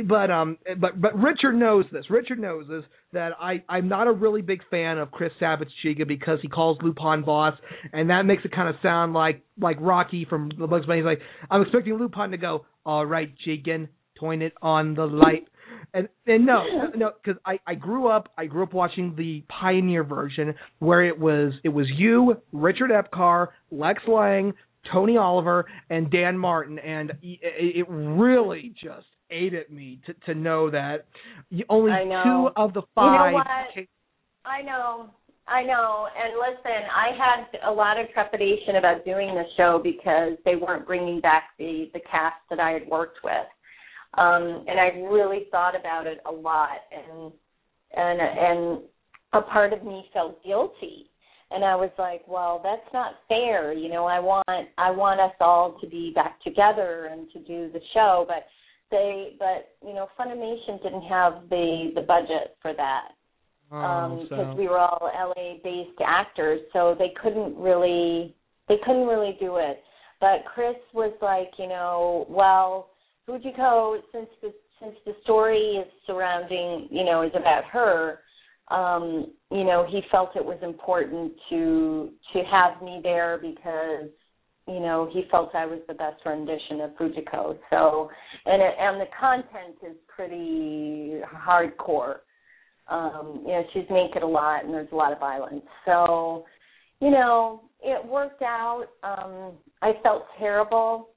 [0.04, 2.04] but um, but but Richard knows this.
[2.10, 6.06] Richard knows this that I I'm not a really big fan of Chris Sabat's Chiga
[6.06, 7.54] because he calls Lupin boss,
[7.92, 11.00] and that makes it kind of sound like like Rocky from the Bugs Bunny.
[11.00, 11.20] He's like,
[11.50, 15.48] I'm expecting Lupin to go, all right, Jigen, point it on the light.
[15.94, 16.62] And and no,
[16.94, 21.18] no, because I I grew up I grew up watching the Pioneer version where it
[21.18, 24.52] was it was you, Richard Epcar, Lex Lang,
[24.92, 27.40] Tony Oliver, and Dan Martin, and it,
[27.76, 31.06] it really just ate at me to to know that
[31.50, 32.50] you- only know.
[32.54, 33.66] two of the You know five.
[33.74, 33.88] came-
[34.44, 35.10] I know,
[35.48, 36.06] I know.
[36.16, 40.86] And listen, I had a lot of trepidation about doing the show because they weren't
[40.86, 43.46] bringing back the the cast that I had worked with,
[44.14, 46.78] um, and I really thought about it a lot.
[46.92, 47.32] And
[47.94, 48.82] and and
[49.32, 51.10] a part of me felt guilty,
[51.50, 53.72] and I was like, well, that's not fair.
[53.72, 57.70] You know, I want I want us all to be back together and to do
[57.72, 58.46] the show, but
[58.90, 63.08] they but you know Funimation didn't have the the budget for that
[63.72, 68.34] Oh, because so- we were all LA based actors, so they couldn't really
[68.68, 69.82] they couldn't really do it.
[70.20, 72.90] But Chris was like, you know, well,
[73.28, 78.18] Fujiko, since the since the story is surrounding, you know, is about her,
[78.68, 84.10] um, you know, he felt it was important to to have me there because
[84.68, 87.58] you know he felt I was the best rendition of Fujiko.
[87.70, 88.10] So,
[88.44, 92.16] and it, and the content is pretty hardcore
[92.88, 95.64] um, you know, she's naked a lot and there's a lot of violence.
[95.84, 96.44] So,
[97.00, 98.86] you know, it worked out.
[99.02, 101.10] Um, I felt terrible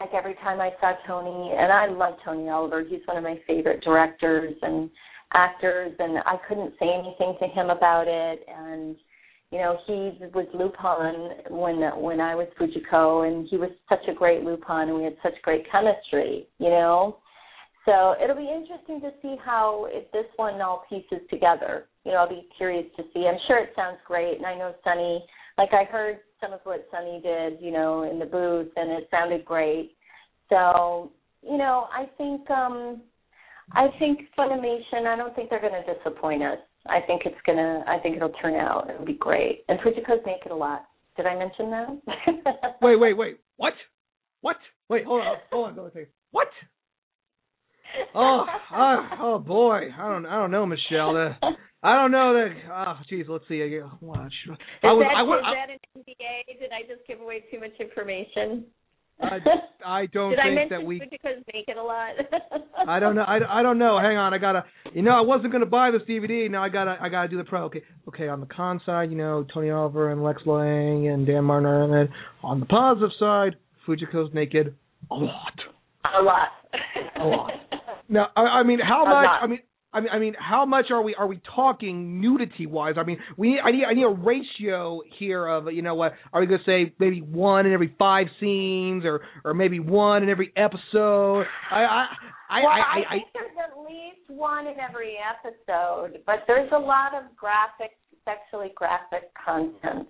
[0.00, 2.82] like every time I saw Tony and I love Tony Oliver.
[2.88, 4.90] He's one of my favorite directors and
[5.34, 8.96] actors and I couldn't say anything to him about it and
[9.52, 14.14] you know, he was Lupin when when I was Fujiko and he was such a
[14.14, 17.18] great Lupin and we had such great chemistry, you know.
[17.84, 21.86] So it'll be interesting to see how if this one all pieces together.
[22.04, 23.26] You know, I'll be curious to see.
[23.26, 25.24] I'm sure it sounds great, and I know Sonny.
[25.60, 29.08] Like I heard some of what Sonny did, you know, in the booth, and it
[29.10, 29.92] sounded great.
[30.48, 33.02] So you know, I think um
[33.72, 35.06] I think Funimation.
[35.06, 36.56] I don't think they're going to disappoint us.
[36.86, 37.84] I think it's gonna.
[37.86, 38.88] I think it'll turn out.
[38.88, 39.64] It'll be great.
[39.68, 40.86] And Fujiko's it a lot.
[41.18, 42.76] Did I mention that?
[42.80, 43.36] wait, wait, wait.
[43.58, 43.74] What?
[44.40, 44.56] What?
[44.88, 46.06] Wait, hold on, hold on, hold on.
[46.30, 46.48] What?
[48.14, 51.36] Oh, oh, oh boy, I don't, I don't know, Michelle.
[51.82, 52.50] I don't know that.
[52.70, 53.62] Oh, jeez, let's see.
[53.62, 54.32] I watch.
[54.46, 56.60] Is, I was, that, I, was, is that an NDA?
[56.60, 58.66] Did I just give away too much information?
[59.22, 59.38] I,
[59.86, 61.00] I don't Did I think mention that we.
[61.00, 62.10] Fujiko's naked a lot?
[62.86, 63.22] I don't know.
[63.22, 63.98] I, I don't know.
[63.98, 64.34] Hang on.
[64.34, 64.64] I gotta.
[64.92, 66.50] You know, I wasn't gonna buy this DVD.
[66.50, 66.96] Now I gotta.
[67.00, 67.64] I gotta do the pro.
[67.64, 67.82] Okay.
[68.08, 68.28] Okay.
[68.28, 71.84] On the con side, you know, Tony Oliver and Lex Lang and Dan Martin are
[71.84, 72.10] in it.
[72.42, 73.56] On the positive side,
[73.86, 74.74] Fujiko's naked
[75.10, 75.54] a lot.
[76.18, 76.48] A lot.
[77.20, 77.52] A lot.
[78.08, 79.24] Now, I, I mean, how A much?
[79.26, 79.42] lot.
[79.42, 79.60] I mean.
[79.92, 82.94] I mean, I mean, how much are we are we talking nudity wise?
[82.96, 86.40] I mean, we I need I need a ratio here of you know what are
[86.40, 90.28] we going to say maybe one in every five scenes or or maybe one in
[90.28, 91.44] every episode?
[91.70, 92.06] I I
[92.50, 96.70] I well, I, I, I, think there's at least one in every episode, but there's
[96.72, 100.08] a lot of graphic, sexually graphic content.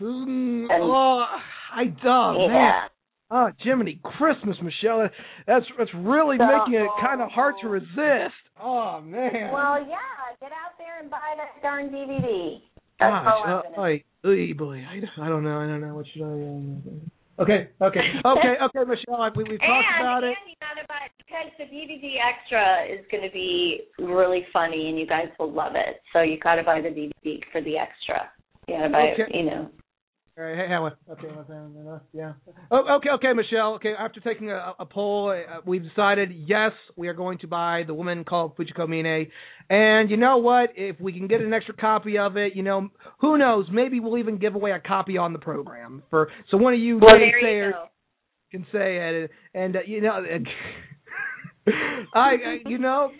[0.00, 1.24] Mm, oh,
[1.72, 2.52] I oh Yeah.
[2.52, 2.88] man.
[3.36, 5.08] Oh, Jiminy Christmas, Michelle.
[5.48, 8.38] That's that's really So- making it kind of hard to resist.
[8.60, 9.50] Oh man.
[9.52, 9.98] Well, yeah,
[10.40, 12.60] get out there and buy that darn DVD.
[13.00, 15.96] That's Gosh, uh, gonna I, oy, boy, I, I don't know, I don't know.
[15.96, 16.30] What should I?
[16.30, 19.28] Uh, okay, okay, okay, okay, Michelle.
[19.34, 20.36] We we talked and, about it.
[20.38, 24.96] and you gotta buy because the DVD extra is going to be really funny, and
[24.98, 26.00] you guys will love it.
[26.12, 28.30] So you gotta buy the DVD for the extra.
[28.68, 29.22] You gotta buy, Okay.
[29.28, 29.68] it, you know.
[30.36, 30.92] All right, hey, Helen.
[31.08, 31.28] Okay,
[32.12, 32.32] yeah.
[32.72, 33.74] Oh, okay, okay, Michelle.
[33.74, 37.84] Okay, after taking a, a poll, uh, we've decided yes, we are going to buy
[37.86, 39.28] the woman called Fujiko Mine.
[39.70, 40.70] And you know what?
[40.74, 42.88] If we can get an extra copy of it, you know,
[43.20, 43.66] who knows?
[43.70, 46.98] Maybe we'll even give away a copy on the program for so one of you
[46.98, 47.72] Well, naysayers
[48.50, 49.30] can say it.
[49.54, 50.20] And uh, you know,
[52.14, 53.10] I, I, you know,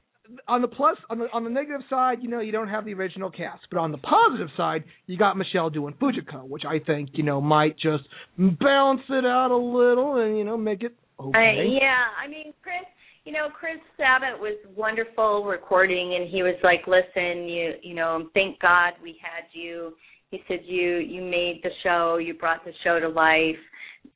[0.49, 2.95] on the plus, on the on the negative side, you know, you don't have the
[2.95, 7.11] original cast, but on the positive side, you got Michelle doing Fujiko, which I think
[7.12, 8.05] you know might just
[8.39, 11.39] balance it out a little and you know make it okay.
[11.39, 12.85] I, yeah, I mean, Chris,
[13.24, 18.28] you know, Chris Sabat was wonderful recording, and he was like, "Listen, you, you know,
[18.35, 19.95] thank God we had you."
[20.30, 22.18] He said, "You, you made the show.
[22.18, 23.57] You brought the show to life."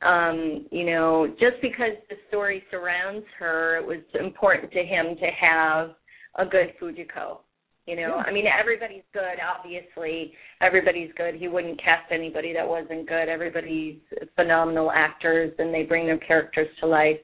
[0.02, 5.26] Um, you know, just because the story surrounds her, it was important to him to
[5.40, 5.90] have
[6.38, 7.38] a good Fujiko.
[7.86, 8.16] You know.
[8.16, 9.38] I mean, everybody's good.
[9.42, 11.34] Obviously, everybody's good.
[11.36, 13.30] He wouldn't cast anybody that wasn't good.
[13.30, 13.96] Everybody's
[14.36, 17.16] phenomenal actors, and they bring their characters to life.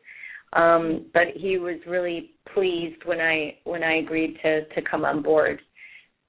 [0.54, 5.22] Um, but he was really pleased when I when I agreed to to come on
[5.22, 5.60] board.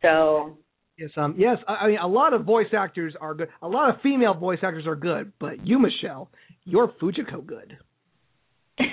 [0.02, 0.58] So
[0.98, 1.58] Yes, um, yes.
[1.68, 3.50] I, I mean, a lot of voice actors are good.
[3.62, 6.30] A lot of female voice actors are good, but you, Michelle,
[6.64, 7.78] you're Fujiko good.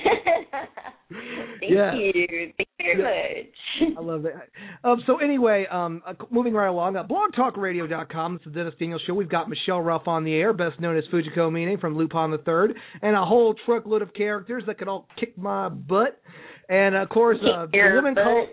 [1.61, 1.95] thank Yeah.
[1.95, 3.47] you, thank you very
[3.87, 3.97] much.
[3.99, 4.49] I love that.
[4.89, 8.37] Um, so anyway, um, uh, moving right along, uh, blogtalkradio.com.
[8.37, 9.15] It's the Dennis Daniels Show.
[9.15, 12.39] We've got Michelle Ruff on the air, best known as Fujiko Mine from Lupin the
[12.39, 16.21] Third, and a whole truckload of characters that could all kick my butt.
[16.69, 18.25] And of course, uh, the woman butt.
[18.25, 18.49] called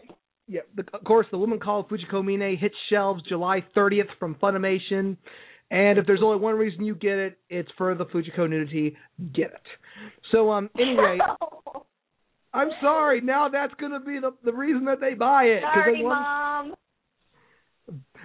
[0.51, 5.16] yeah, the, of course, the woman called Fujiko Mine hits shelves July 30th from Funimation.
[5.72, 8.97] And if there's only one reason you get it, it's for the Fujiko nudity.
[9.36, 9.62] Get it.
[10.32, 11.20] So um, anyway.
[12.54, 13.22] I'm sorry.
[13.22, 15.62] Now that's going to be the the reason that they buy it.
[15.62, 16.74] Sorry, they want, mom.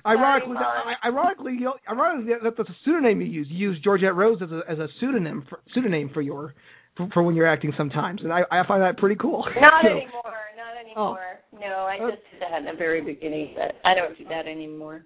[0.07, 1.13] Ironically, Sorry, Mom.
[1.15, 1.59] Ironically,
[1.91, 3.47] ironically, that- that's a pseudonym you use.
[3.51, 6.55] You use Georgette Rose as a as a pseudonym for, pseudonym for your
[6.97, 9.47] for, for when you're acting sometimes, and I I find that pretty cool.
[9.61, 10.11] Not So- anymore.
[10.57, 11.41] Not anymore.
[11.53, 14.47] No, I Uh, just did that in the very beginning, but I don't do that
[14.47, 15.05] anymore.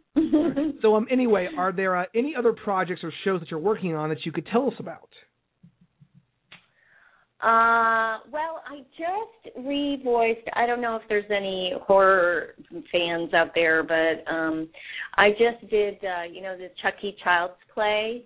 [0.83, 4.09] So um, anyway, are there uh, any other projects or shows that you're working on
[4.11, 5.09] that you could tell us about?
[7.41, 10.43] Uh, well, I just revoiced.
[10.55, 12.55] I don't know if there's any horror
[12.91, 14.69] fans out there, but um,
[15.17, 15.99] I just did.
[16.03, 18.25] Uh, you know, the Chucky Child's Play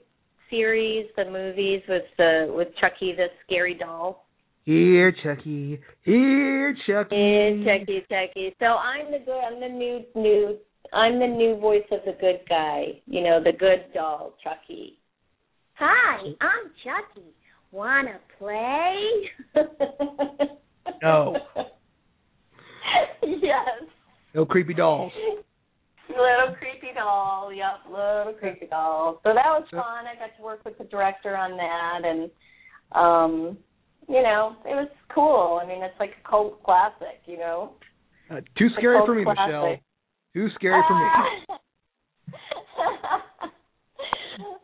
[0.48, 4.24] series, the movies with the with Chucky the scary doll.
[4.64, 5.78] Here, Chucky.
[6.04, 7.16] Here, Chucky.
[7.16, 8.56] It's Chucky, Chucky.
[8.60, 9.40] So I'm the good.
[9.40, 10.56] I'm the new new.
[10.94, 13.00] I'm the new voice of the good guy.
[13.04, 14.98] You know, the good doll, Chucky.
[15.74, 17.28] Hi, I'm Chucky.
[17.72, 18.94] Wanna play?
[21.02, 21.36] No.
[23.22, 23.68] yes.
[24.34, 25.12] No creepy dolls.
[26.08, 29.20] Little creepy doll, yep, little creepy doll.
[29.22, 30.06] So that was fun.
[30.06, 32.30] I got to work with the director on that, and
[32.92, 33.56] um,
[34.08, 35.60] you know, it was cool.
[35.62, 37.72] I mean, it's like a cult classic, you know.
[38.30, 39.46] Uh, too scary for me, classic.
[39.46, 39.76] Michelle.
[40.34, 41.06] Too scary for me.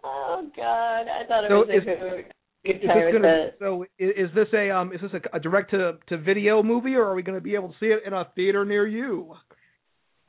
[0.04, 2.26] oh God, I thought it So was a good,
[2.72, 3.56] good Is time with gonna, it.
[3.58, 7.04] so is this a um is this a, a direct to to video movie or
[7.04, 9.34] are we going to be able to see it in a theater near you?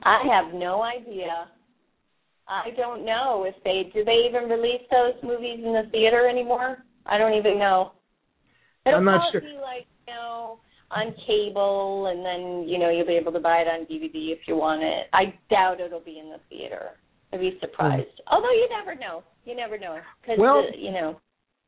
[0.02, 1.48] I have no idea.
[2.48, 6.78] I don't know if they do they even release those movies in the theater anymore.
[7.06, 7.92] I don't even know.
[8.86, 9.56] It'll I'm not probably sure.
[9.56, 10.58] be like you know
[10.90, 14.40] on cable, and then you know you'll be able to buy it on DVD if
[14.48, 15.06] you want it.
[15.12, 16.98] I doubt it'll be in the theater.
[17.32, 18.08] I'd be surprised.
[18.26, 19.22] Although you never know.
[19.44, 21.20] You never know because Well- you know.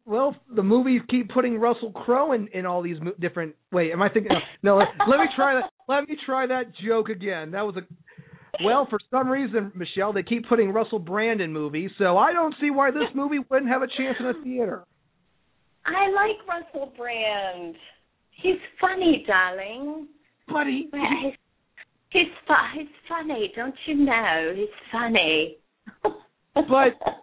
[0.05, 3.55] Well, the movies keep putting Russell Crowe in, in all these mo- different.
[3.71, 4.33] Wait, am I thinking?
[4.63, 5.71] No, let, let me try that.
[5.89, 7.53] Let me try that joke again.
[7.53, 7.83] That was a.
[8.65, 12.55] Well, for some reason, Michelle, they keep putting Russell Brand in movies, so I don't
[12.61, 14.85] see why this movie wouldn't have a chance in a theater.
[15.87, 17.75] I like Russell Brand.
[18.43, 20.09] He's funny, darling.
[20.49, 20.89] Buddy.
[20.93, 21.33] He's
[22.11, 22.27] he's,
[22.75, 24.53] he's funny, don't you know?
[24.55, 25.57] He's funny.
[26.55, 27.22] But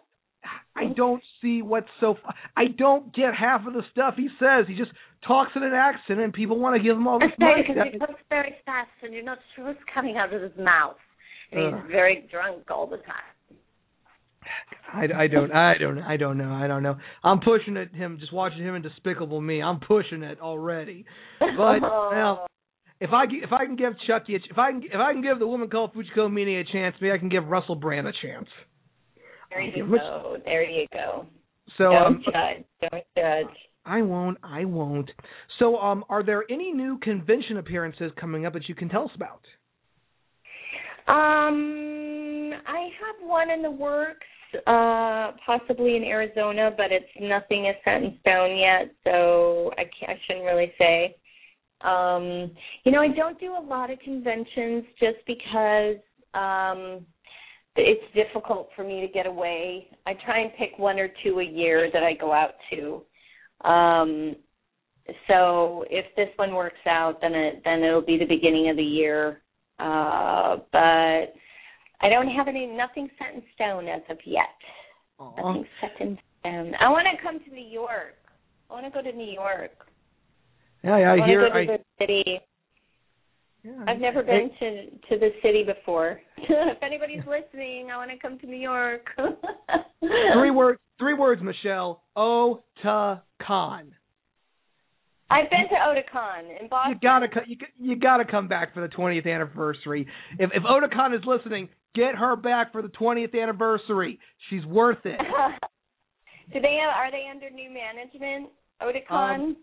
[0.79, 2.15] I don't see what's so.
[2.15, 4.65] fu- I don't get half of the stuff he says.
[4.67, 4.91] He just
[5.27, 7.63] talks in an accent, and people want to give him all this money.
[7.67, 10.97] because he talks very fast, and you're not sure what's coming out of his mouth.
[11.51, 13.57] And he's very drunk all the time.
[14.93, 16.97] I, I don't I don't I don't know I don't know.
[17.23, 19.61] I'm pushing it him just watching him in Despicable Me.
[19.61, 21.05] I'm pushing it already.
[21.39, 21.47] But
[21.83, 22.09] oh.
[22.11, 22.47] now,
[22.99, 25.39] if I if I can give Chucky a, if I can if I can give
[25.39, 28.47] the woman called Fujiko Mine a chance, maybe I can give Russell Brand a chance.
[29.49, 30.37] There you go.
[30.45, 31.25] There you go.
[31.77, 32.65] So don't um, judge.
[32.81, 33.55] Don't judge.
[33.85, 34.37] I won't.
[34.43, 35.09] I won't.
[35.57, 39.11] So um, are there any new convention appearances coming up that you can tell us
[39.15, 39.41] about?
[41.07, 44.27] Um, I have one in the works,
[44.67, 50.11] uh, possibly in Arizona, but it's nothing is set in stone yet, so I can't.
[50.11, 51.15] I shouldn't really say.
[51.81, 52.51] Um,
[52.83, 55.95] you know, I don't do a lot of conventions just because
[56.33, 57.05] um,
[57.79, 59.87] it's difficult for me to get away.
[60.05, 63.67] I try and pick one or two a year that I go out to.
[63.67, 64.35] Um,
[65.27, 68.83] so if this one works out, then it then it'll be the beginning of the
[68.83, 69.41] year.
[69.79, 71.33] Uh, but
[72.01, 74.45] I don't have any nothing set in stone as of yet.
[75.19, 75.35] Aww.
[75.37, 76.73] Nothing set in stone.
[76.79, 78.15] I want to come to New York.
[78.69, 79.71] I want to go to New York.
[80.83, 81.49] Yeah, yeah I, I hear.
[81.49, 82.39] To I, the city.
[83.63, 86.21] Yeah, I've never been to to the city before.
[86.37, 89.07] if anybody's listening, I want to come to New York.
[89.99, 90.79] three words.
[90.97, 92.03] Three words, Michelle.
[92.17, 93.21] Otakon.
[95.31, 96.93] I've been to Otakon in Boston.
[96.93, 100.07] You gotta co- you, you gotta come back for the 20th anniversary.
[100.39, 104.19] If if Otakon is listening, get her back for the 20th anniversary.
[104.49, 105.19] She's worth it.
[106.53, 108.49] Do they have, are they under new management?
[108.81, 109.35] Otakon.
[109.35, 109.57] Um,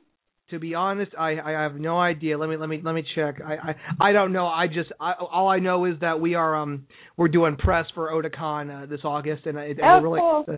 [0.51, 2.39] to be honest, I I have no idea.
[2.39, 3.41] Let me let me let me check.
[3.45, 4.47] I I, I don't know.
[4.47, 6.87] I just I, all I know is that we are um
[7.17, 10.45] we're doing press for Otakon uh, this August, and, and Oh, we're really cool.
[10.49, 10.53] uh,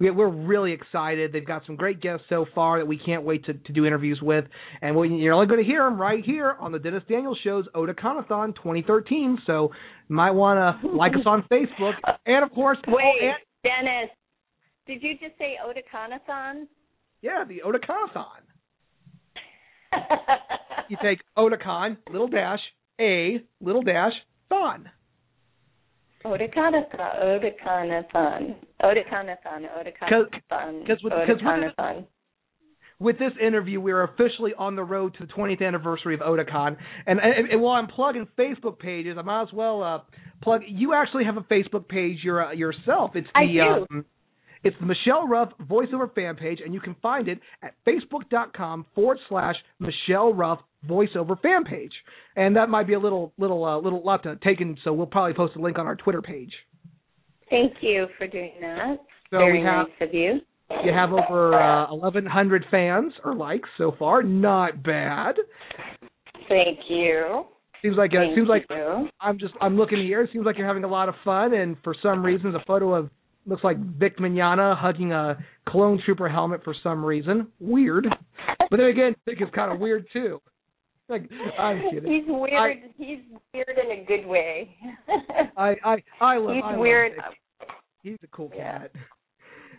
[0.00, 1.30] we- we're really excited.
[1.32, 4.18] They've got some great guests so far that we can't wait to, to do interviews
[4.22, 4.46] with,
[4.80, 7.66] and we, you're only going to hear them right here on the Dennis Daniels Show's
[7.74, 9.38] Otakonathon 2013.
[9.46, 9.72] So
[10.08, 11.92] you might want to like us on Facebook,
[12.24, 14.10] and of course, Wait, oh, and, Dennis,
[14.86, 16.66] did you just say Otakonathon?
[17.20, 18.40] yeah, the Otakonathon.
[20.88, 22.60] You take Otakon little dash
[23.00, 24.12] a little dash
[24.48, 24.90] thon.
[26.24, 26.84] Otakanathon,
[27.22, 32.06] Otakanathon, Otakanathon, Otakanathon, 'cause with- 'cause with- Otakanathon.
[33.00, 36.76] with this interview, we're officially on the road to the 20th anniversary of Otakon.
[37.06, 40.00] And, and, and while I'm plugging Facebook pages, I might as well uh,
[40.42, 40.62] plug.
[40.66, 43.16] You actually have a Facebook page your, uh, yourself.
[43.16, 43.86] It's the I do.
[43.90, 44.04] Um,
[44.64, 49.18] it's the Michelle Ruff voiceover fan page, and you can find it at facebook.com forward
[49.28, 50.58] slash Michelle Ruff
[50.88, 51.92] voiceover fan page.
[52.36, 55.06] And that might be a little little uh, little lot to take in, so we'll
[55.06, 56.52] probably post a link on our Twitter page.
[57.50, 58.96] Thank you for doing that.
[59.30, 60.40] So Very have nice of you.
[60.84, 64.22] you have over uh, 1,100 fans or likes so far.
[64.22, 65.36] Not bad.
[66.48, 67.44] Thank you.
[67.82, 69.08] Seems like uh, seems like you.
[69.20, 70.22] I'm just I'm looking here.
[70.22, 72.94] It seems like you're having a lot of fun, and for some reason, the photo
[72.94, 73.10] of
[73.46, 75.36] looks like Vic Mignogna hugging a
[75.68, 77.48] clone trooper helmet for some reason.
[77.60, 78.06] Weird,
[78.70, 80.40] but then again, Vic is kind of weird too.
[81.08, 81.28] Like
[81.58, 82.10] I'm kidding.
[82.10, 82.78] He's weird.
[82.96, 83.18] He's
[83.52, 84.74] weird in a good way.
[85.56, 86.54] I I I love.
[86.54, 87.12] He's I love weird.
[87.12, 87.68] Vic.
[88.02, 88.78] He's a cool Yeah.
[88.78, 88.92] cat.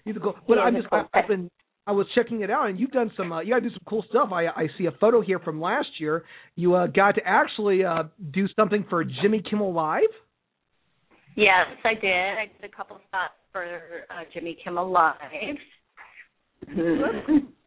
[0.03, 0.35] He's a cool.
[0.47, 1.49] But I'm just cool I, I've been
[1.87, 3.31] I was checking it out, and you've done some.
[3.31, 4.29] Uh, you got to do some cool stuff.
[4.31, 6.25] I I see a photo here from last year.
[6.55, 10.01] You uh, got to actually uh, do something for Jimmy Kimmel Live.
[11.35, 12.11] Yes, I did.
[12.11, 13.63] I did a couple spots for
[14.09, 15.15] uh, Jimmy Kimmel Live.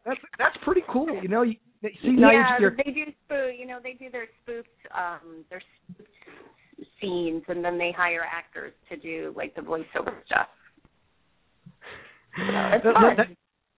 [0.05, 1.19] That's that's pretty cool.
[1.19, 3.55] You know, you, see now yeah, you're, they do spoof.
[3.59, 5.61] You know, they do their spoofed, um, their
[5.91, 6.09] spoofed
[7.01, 10.47] scenes, and then they hire actors to do like the voiceover stuff.
[12.37, 13.27] So it's that- that-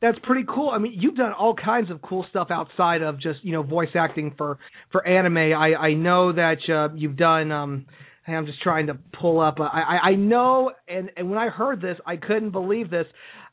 [0.01, 0.71] that's pretty cool.
[0.71, 3.95] I mean, you've done all kinds of cool stuff outside of just you know voice
[3.95, 4.57] acting for
[4.91, 5.37] for anime.
[5.37, 7.51] I I know that uh, you've done.
[7.53, 7.85] um
[8.25, 9.59] hey, I'm just trying to pull up.
[9.59, 13.05] uh, I I I know, and and when I heard this, I couldn't believe this.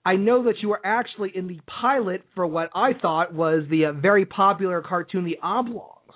[0.06, 3.86] I know that you were actually in the pilot for what I thought was the
[3.86, 6.14] uh, very popular cartoon, The Oblongs.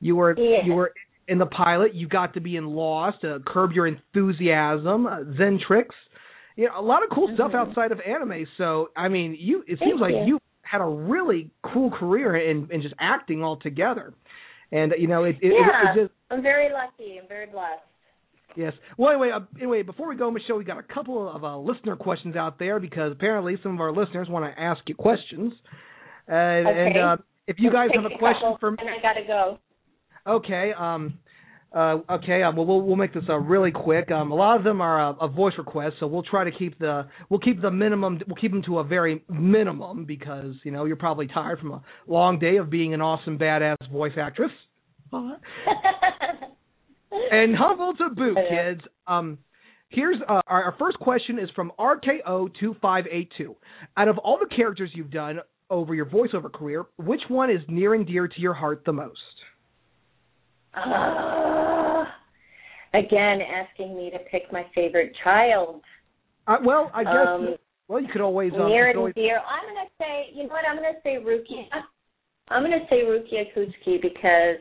[0.00, 0.64] You were Yeah.
[0.64, 0.92] you were
[1.28, 1.94] in the pilot.
[1.94, 5.94] You got to be in Lost, uh, Curb Your Enthusiasm, uh, Zen Tricks.
[6.56, 7.54] You know, a lot of cool stuff Mhm.
[7.60, 8.46] outside of anime.
[8.58, 10.24] So, I mean, you it Thank seems like you.
[10.24, 14.12] you had a really cool career in in just acting altogether.
[14.72, 17.18] And you know, it it, yeah, it, it just I'm very lucky.
[17.20, 17.82] I'm very blessed.
[18.56, 18.72] Yes.
[18.98, 21.96] Well, anyway, uh, anyway, before we go, Michelle, we got a couple of uh, listener
[21.96, 25.52] questions out there because apparently some of our listeners want to ask you questions.
[26.26, 26.86] And, Okay.
[26.86, 27.16] and uh,
[27.46, 29.58] if you guys have a question for and I gotta go.
[30.26, 31.18] okay, um,
[31.72, 34.10] uh, okay, um, well, we'll we'll make this uh, really quick.
[34.10, 36.78] Um, a lot of them are uh, a voice request, so we'll try to keep
[36.80, 40.84] the we'll keep the minimum we'll keep them to a very minimum because you know
[40.84, 44.50] you're probably tired from a long day of being an awesome badass voice actress.
[47.32, 48.80] And humble to boot, kids.
[49.06, 49.38] Um,
[49.88, 53.54] here's uh, our, our first question is from RKO2582.
[53.96, 55.40] Out of all the characters you've done
[55.70, 59.18] over your voiceover career, which one is near and dear to your heart the most?
[60.74, 62.04] Uh,
[62.94, 65.82] again, asking me to pick my favorite child.
[66.46, 67.12] Uh, well, I guess.
[67.28, 67.54] Um,
[67.88, 68.52] well, you could always.
[68.52, 69.38] Um, near and always- dear.
[69.38, 70.30] I'm gonna say.
[70.32, 70.64] You know what?
[70.68, 71.66] I'm gonna say Rukia.
[72.48, 74.58] I'm gonna say Rukia Kuchiki because,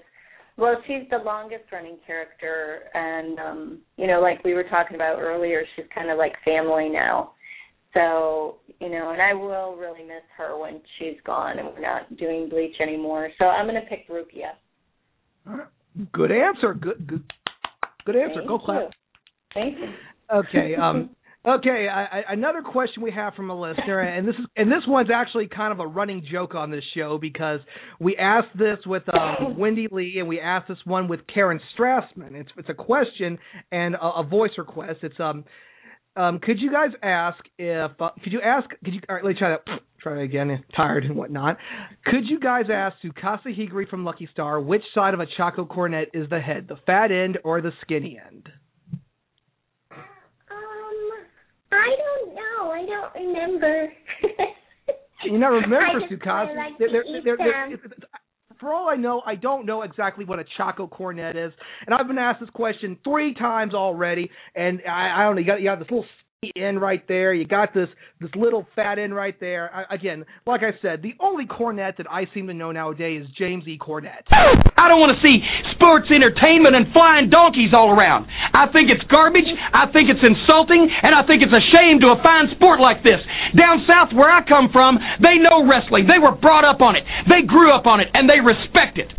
[0.60, 5.20] well, she's the longest running character, and um, you know, like we were talking about
[5.20, 7.32] earlier, she's kind of like family now.
[7.94, 12.16] So, you know, and I will really miss her when she's gone and we're not
[12.18, 13.30] doing Bleach anymore.
[13.40, 14.52] So I'm gonna pick Rukia.
[16.14, 16.76] Good answer.
[16.76, 17.08] Good.
[17.08, 17.24] Good.
[18.06, 18.36] Good answer.
[18.36, 18.82] Thank Go clap.
[18.82, 18.90] you.
[19.54, 19.94] Thank you.
[20.32, 20.76] Okay.
[20.76, 21.10] Um.
[21.46, 21.88] Okay.
[21.92, 25.10] I, I, another question we have from a listener, and this is and this one's
[25.14, 27.62] actually kind of a running joke on this show because
[28.00, 32.34] we asked this with um, Wendee Lee and we asked this one with Karen Strassman.
[32.34, 33.38] It's it's a question
[33.72, 35.00] and a, a voice request.
[35.04, 35.46] It's um.
[36.16, 39.30] Um, could you guys ask if uh, could you ask could you all right, let
[39.36, 39.62] me try that
[40.02, 41.58] try that again tired and whatnot
[42.04, 46.10] could you guys ask Tsukasa Hiiragi from Lucky Star which side of a Choco Cornet
[46.14, 48.50] is the head the fat end or the skinny end
[49.92, 51.12] Um,
[51.72, 52.72] I don't know.
[52.72, 53.94] I don't remember.
[55.26, 56.00] You never remember
[56.56, 58.10] like They're- they're- they're- it's-
[58.58, 61.52] for all I know, I don't know exactly what a Choco Cornet is,
[61.86, 64.32] and I've been asked this question three times already.
[64.56, 65.42] And I, I don't know.
[65.42, 66.06] You got you got this little
[66.56, 67.34] end right there.
[67.34, 67.90] You got this
[68.22, 69.70] this little fat end right there.
[69.76, 73.30] I, again, like I said, the only cornet that I seem to know nowadays is
[73.38, 73.78] James E.
[73.78, 74.24] Cornette.
[74.32, 75.44] I don't want to see
[75.76, 78.28] sports entertainment and flying donkeys all around.
[78.54, 82.16] I think it's garbage, I think it's insulting, and I think it's a shame to
[82.16, 83.20] a fine sport like this.
[83.60, 86.08] Down south where I come from, they know wrestling.
[86.08, 87.04] They were brought up on it.
[87.28, 89.12] They grew up on it, and they respect it.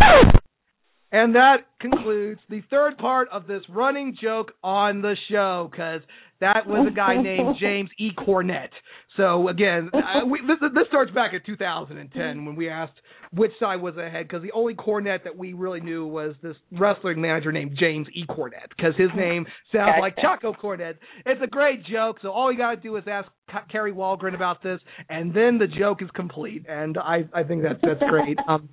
[1.12, 6.02] And that concludes the third part of this running joke on the show because
[6.40, 8.10] that was a guy named James E.
[8.16, 8.70] Cornette.
[9.16, 12.94] So again, I, we, this, this starts back in 2010 when we asked
[13.32, 17.20] which side was ahead because the only Cornette that we really knew was this wrestling
[17.20, 18.24] manager named James E.
[18.28, 20.98] Cornette because his name sounds like Choco Cornet.
[21.26, 22.18] It's a great joke.
[22.22, 23.28] So all you got to do is ask
[23.70, 26.64] Kari Wahlgren about this, and then the joke is complete.
[26.68, 28.38] And I I think that's that's great.
[28.48, 28.68] Um,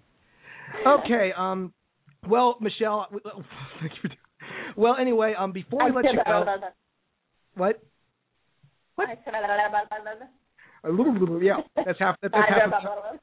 [0.88, 1.32] okay.
[1.38, 1.74] Um.
[2.28, 3.07] Well, Michelle.
[3.11, 4.09] Thank you.
[4.76, 6.45] Well, anyway, um, before we let you go,
[7.58, 7.82] what?
[8.95, 9.10] What?
[10.84, 11.58] A little, little, yeah.
[11.76, 12.16] That's half.
[12.22, 13.20] That's half.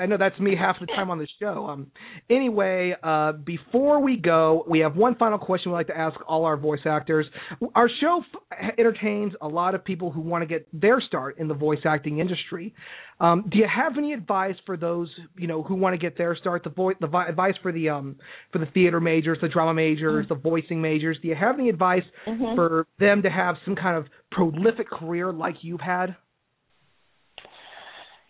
[0.00, 1.66] I know that's me half the time on the show.
[1.66, 1.90] Um,
[2.30, 6.44] anyway, uh, before we go, we have one final question we like to ask all
[6.44, 7.26] our voice actors.
[7.74, 8.22] Our show
[8.52, 11.80] f- entertains a lot of people who want to get their start in the voice
[11.84, 12.74] acting industry.
[13.18, 16.36] Um, do you have any advice for those you know who want to get their
[16.36, 16.62] start?
[16.62, 18.16] The voice, the vi- advice for the um
[18.52, 21.18] for the theater majors, the drama majors, the voicing majors.
[21.22, 22.54] Do you have any advice Mhm.
[22.54, 26.14] for them to have some kind of prolific career like you've had?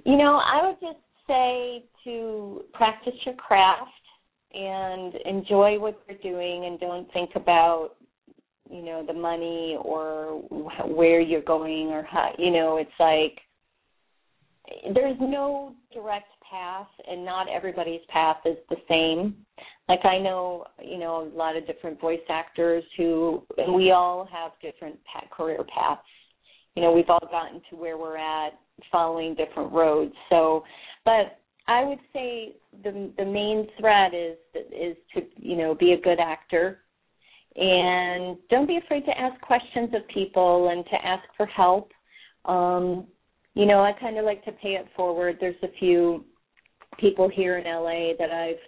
[0.07, 0.99] You know, I would just
[1.29, 3.91] say to practice your craft
[4.53, 7.91] and enjoy what you're doing and don't think about
[8.71, 10.43] you know the money or
[10.87, 13.39] where you're going or how you know it's like
[14.95, 19.35] there's no direct path and not everybody's path is the same.
[19.89, 24.29] Like i know you know a lot of different voice actors who and we all
[24.31, 24.97] have different
[25.31, 26.03] career paths.
[26.75, 28.53] You know we've all gotten to where we're at
[28.93, 30.15] following different roads.
[30.31, 30.65] So
[31.09, 31.27] but
[31.67, 32.55] i would say
[32.85, 34.37] the the main thread is
[34.73, 36.81] is to you know be a good actor.
[37.57, 41.91] And don't be afraid to ask questions of people and to ask for help.
[42.45, 43.07] Um
[43.55, 45.39] you know i kind of like to pay it forward.
[45.41, 46.25] There's a few
[46.99, 48.65] people here in la that i've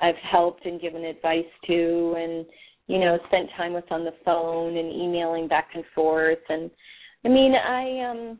[0.00, 2.46] i've helped and given advice to and
[2.86, 6.44] you know spent time with on the phone and emailing back and forth.
[6.48, 6.70] And
[7.24, 8.38] i mean i um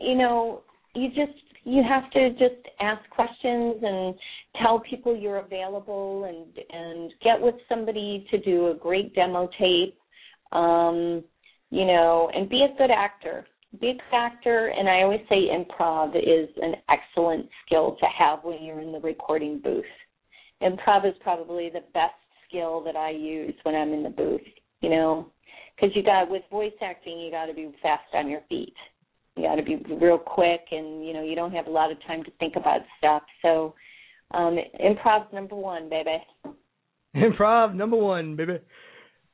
[0.00, 0.62] you know
[0.94, 4.14] you just you have to just ask questions and
[4.62, 9.98] tell people you're available and and get with somebody to do a great demo tape
[10.52, 11.24] um
[11.70, 13.46] you know and be a good actor.
[13.80, 18.40] Be a good actor and i always say improv is an excellent skill to have
[18.44, 19.84] when you're in the recording booth.
[20.62, 22.14] Improv is probably the best
[22.46, 24.42] skill that i use when i'm in the booth
[24.80, 25.30] you know
[25.74, 28.74] because you got with voice acting you got to be fast on your feet
[29.36, 31.98] you got to be real quick and you know you don't have a lot of
[32.06, 33.22] time to think about stuff.
[33.42, 33.74] So
[34.32, 36.18] um improv's number one baby.
[37.16, 38.58] Improv number one, baby.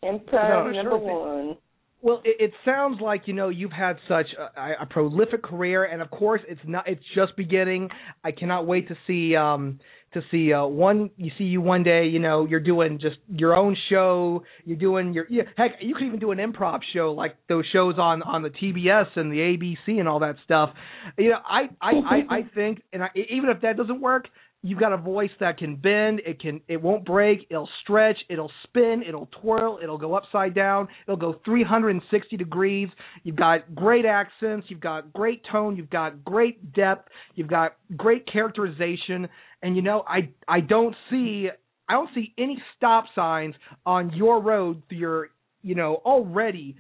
[0.05, 1.57] improv No, number sure one
[2.03, 6.01] Well, it, it sounds like you know you've had such a, a prolific career, and
[6.01, 6.89] of course it's not.
[6.89, 7.91] It's just beginning.
[8.25, 9.81] I cannot wait to see um
[10.15, 11.11] to see uh one.
[11.17, 12.07] You see you one day.
[12.07, 14.45] You know you're doing just your own show.
[14.65, 15.73] You're doing your yeah, heck.
[15.81, 19.31] You could even do an improv show like those shows on on the TBS and
[19.31, 20.71] the ABC and all that stuff.
[21.19, 24.27] You know I I I, I think, and I, even if that doesn't work,
[24.63, 26.21] You've got a voice that can bend.
[26.27, 26.61] It can.
[26.69, 27.47] It won't break.
[27.49, 28.19] It'll stretch.
[28.29, 29.03] It'll spin.
[29.07, 29.79] It'll twirl.
[29.83, 30.89] It'll go upside down.
[31.07, 32.89] It'll go 360 degrees.
[33.23, 34.67] You've got great accents.
[34.69, 35.77] You've got great tone.
[35.77, 37.09] You've got great depth.
[37.35, 39.29] You've got great characterization.
[39.63, 41.49] And you know, I I don't see
[41.89, 43.55] I don't see any stop signs
[43.87, 45.31] on your road to your
[45.63, 46.77] you know already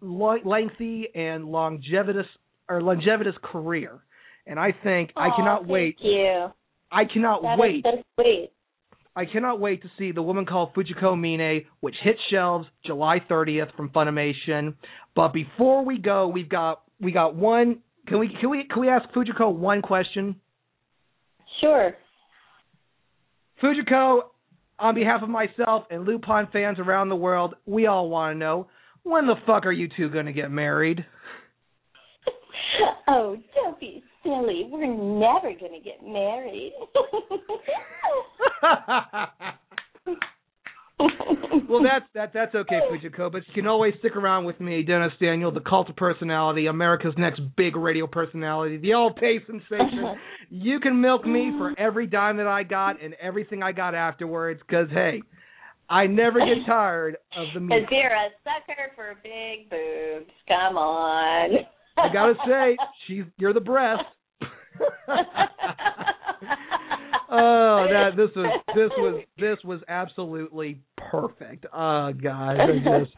[0.00, 2.26] lengthy and longevitous
[2.68, 3.98] or longevitous career.
[4.46, 5.96] And I think oh, I cannot thank wait.
[6.00, 6.52] You.
[6.96, 7.84] I cannot that wait.
[7.84, 8.50] so sweet.
[9.14, 13.74] I cannot wait to see the woman called Fujiko Mine, which hits shelves July 30th
[13.76, 14.74] from Funimation.
[15.14, 17.78] But before we go, we've got we got one.
[18.06, 20.36] Can we can we can we ask Fujiko one question?
[21.60, 21.94] Sure.
[23.62, 24.20] Fujiko,
[24.78, 28.68] on behalf of myself and Lupin fans around the world, we all want to know
[29.02, 31.04] when the fuck are you two going to get married?
[33.08, 34.68] oh, don't be silly.
[34.70, 36.72] We're never going to get married.
[41.68, 43.30] well, that's that that's okay, Fujiko.
[43.30, 47.14] But you can always stick around with me, Dennis Daniel, the cult of personality, America's
[47.16, 50.16] next big radio personality, the all-pay sensation.
[50.50, 54.60] you can milk me for every dime that I got and everything I got afterwards.
[54.66, 55.22] Because hey,
[55.88, 57.60] I never get tired of the.
[57.60, 60.32] Because you're a sucker for big boobs.
[60.48, 61.58] Come on.
[61.98, 62.76] I gotta say,
[63.06, 64.02] she's you're the breast.
[67.30, 70.80] oh, that this was this was this was absolutely
[71.10, 71.66] perfect.
[71.72, 73.12] Oh, guys, I just.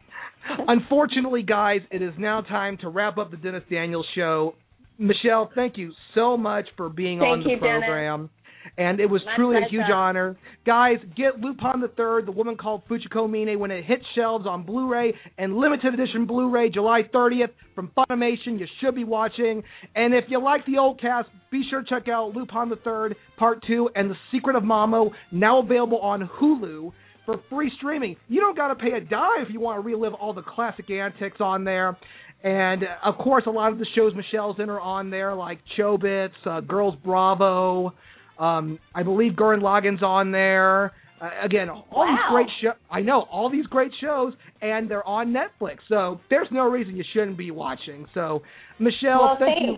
[0.67, 4.55] Unfortunately, guys, it is now time to wrap up the Dennis Daniels show.
[4.99, 8.19] Michelle, thank you so much for being thank on the you, program.
[8.19, 8.31] Dennis.
[8.77, 9.67] And it was My truly pleasure.
[9.67, 10.37] a huge honor.
[10.67, 14.65] Guys, get Lupin the Third, the woman called Fujiko Mine, when it hits shelves on
[14.65, 18.59] Blu-ray and limited edition Blu-ray July 30th from Funimation.
[18.59, 19.63] You should be watching.
[19.95, 23.17] And if you like the old cast, be sure to check out Lupin the Third
[23.39, 26.93] Part 2 and The Secret of Mamo, now available on Hulu
[27.25, 28.17] for free streaming.
[28.29, 30.91] You don't got to pay a dime if you want to relive all the classic
[30.91, 31.97] antics on there.
[32.43, 36.31] And of course, a lot of the shows Michelle's in are on there, like Chobits,
[36.47, 37.93] uh, Girls Bravo.
[38.39, 40.93] Um, I believe Gurren Lagann's on there.
[41.21, 42.07] Uh, again, all Wow.
[42.07, 42.75] these great shows.
[42.91, 45.79] I know all these great shows, and they're on Netflix.
[45.89, 48.07] So there's no reason you shouldn't be watching.
[48.15, 48.43] So,
[48.79, 49.67] Michelle, Well, thank thanks.
[49.67, 49.77] you,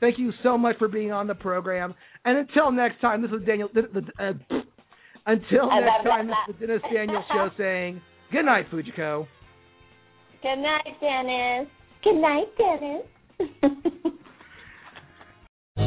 [0.00, 1.94] thank you so much for being on the program.
[2.24, 3.68] And until next time, this is Daniel.
[3.74, 4.32] The, the, uh,
[5.26, 6.36] until I next time, that.
[6.46, 8.00] this is the Dennis Daniel Show saying
[8.32, 9.26] good night, Fujiko.
[10.42, 11.68] Good night, Dennis.
[12.02, 14.14] Good night, Dennis.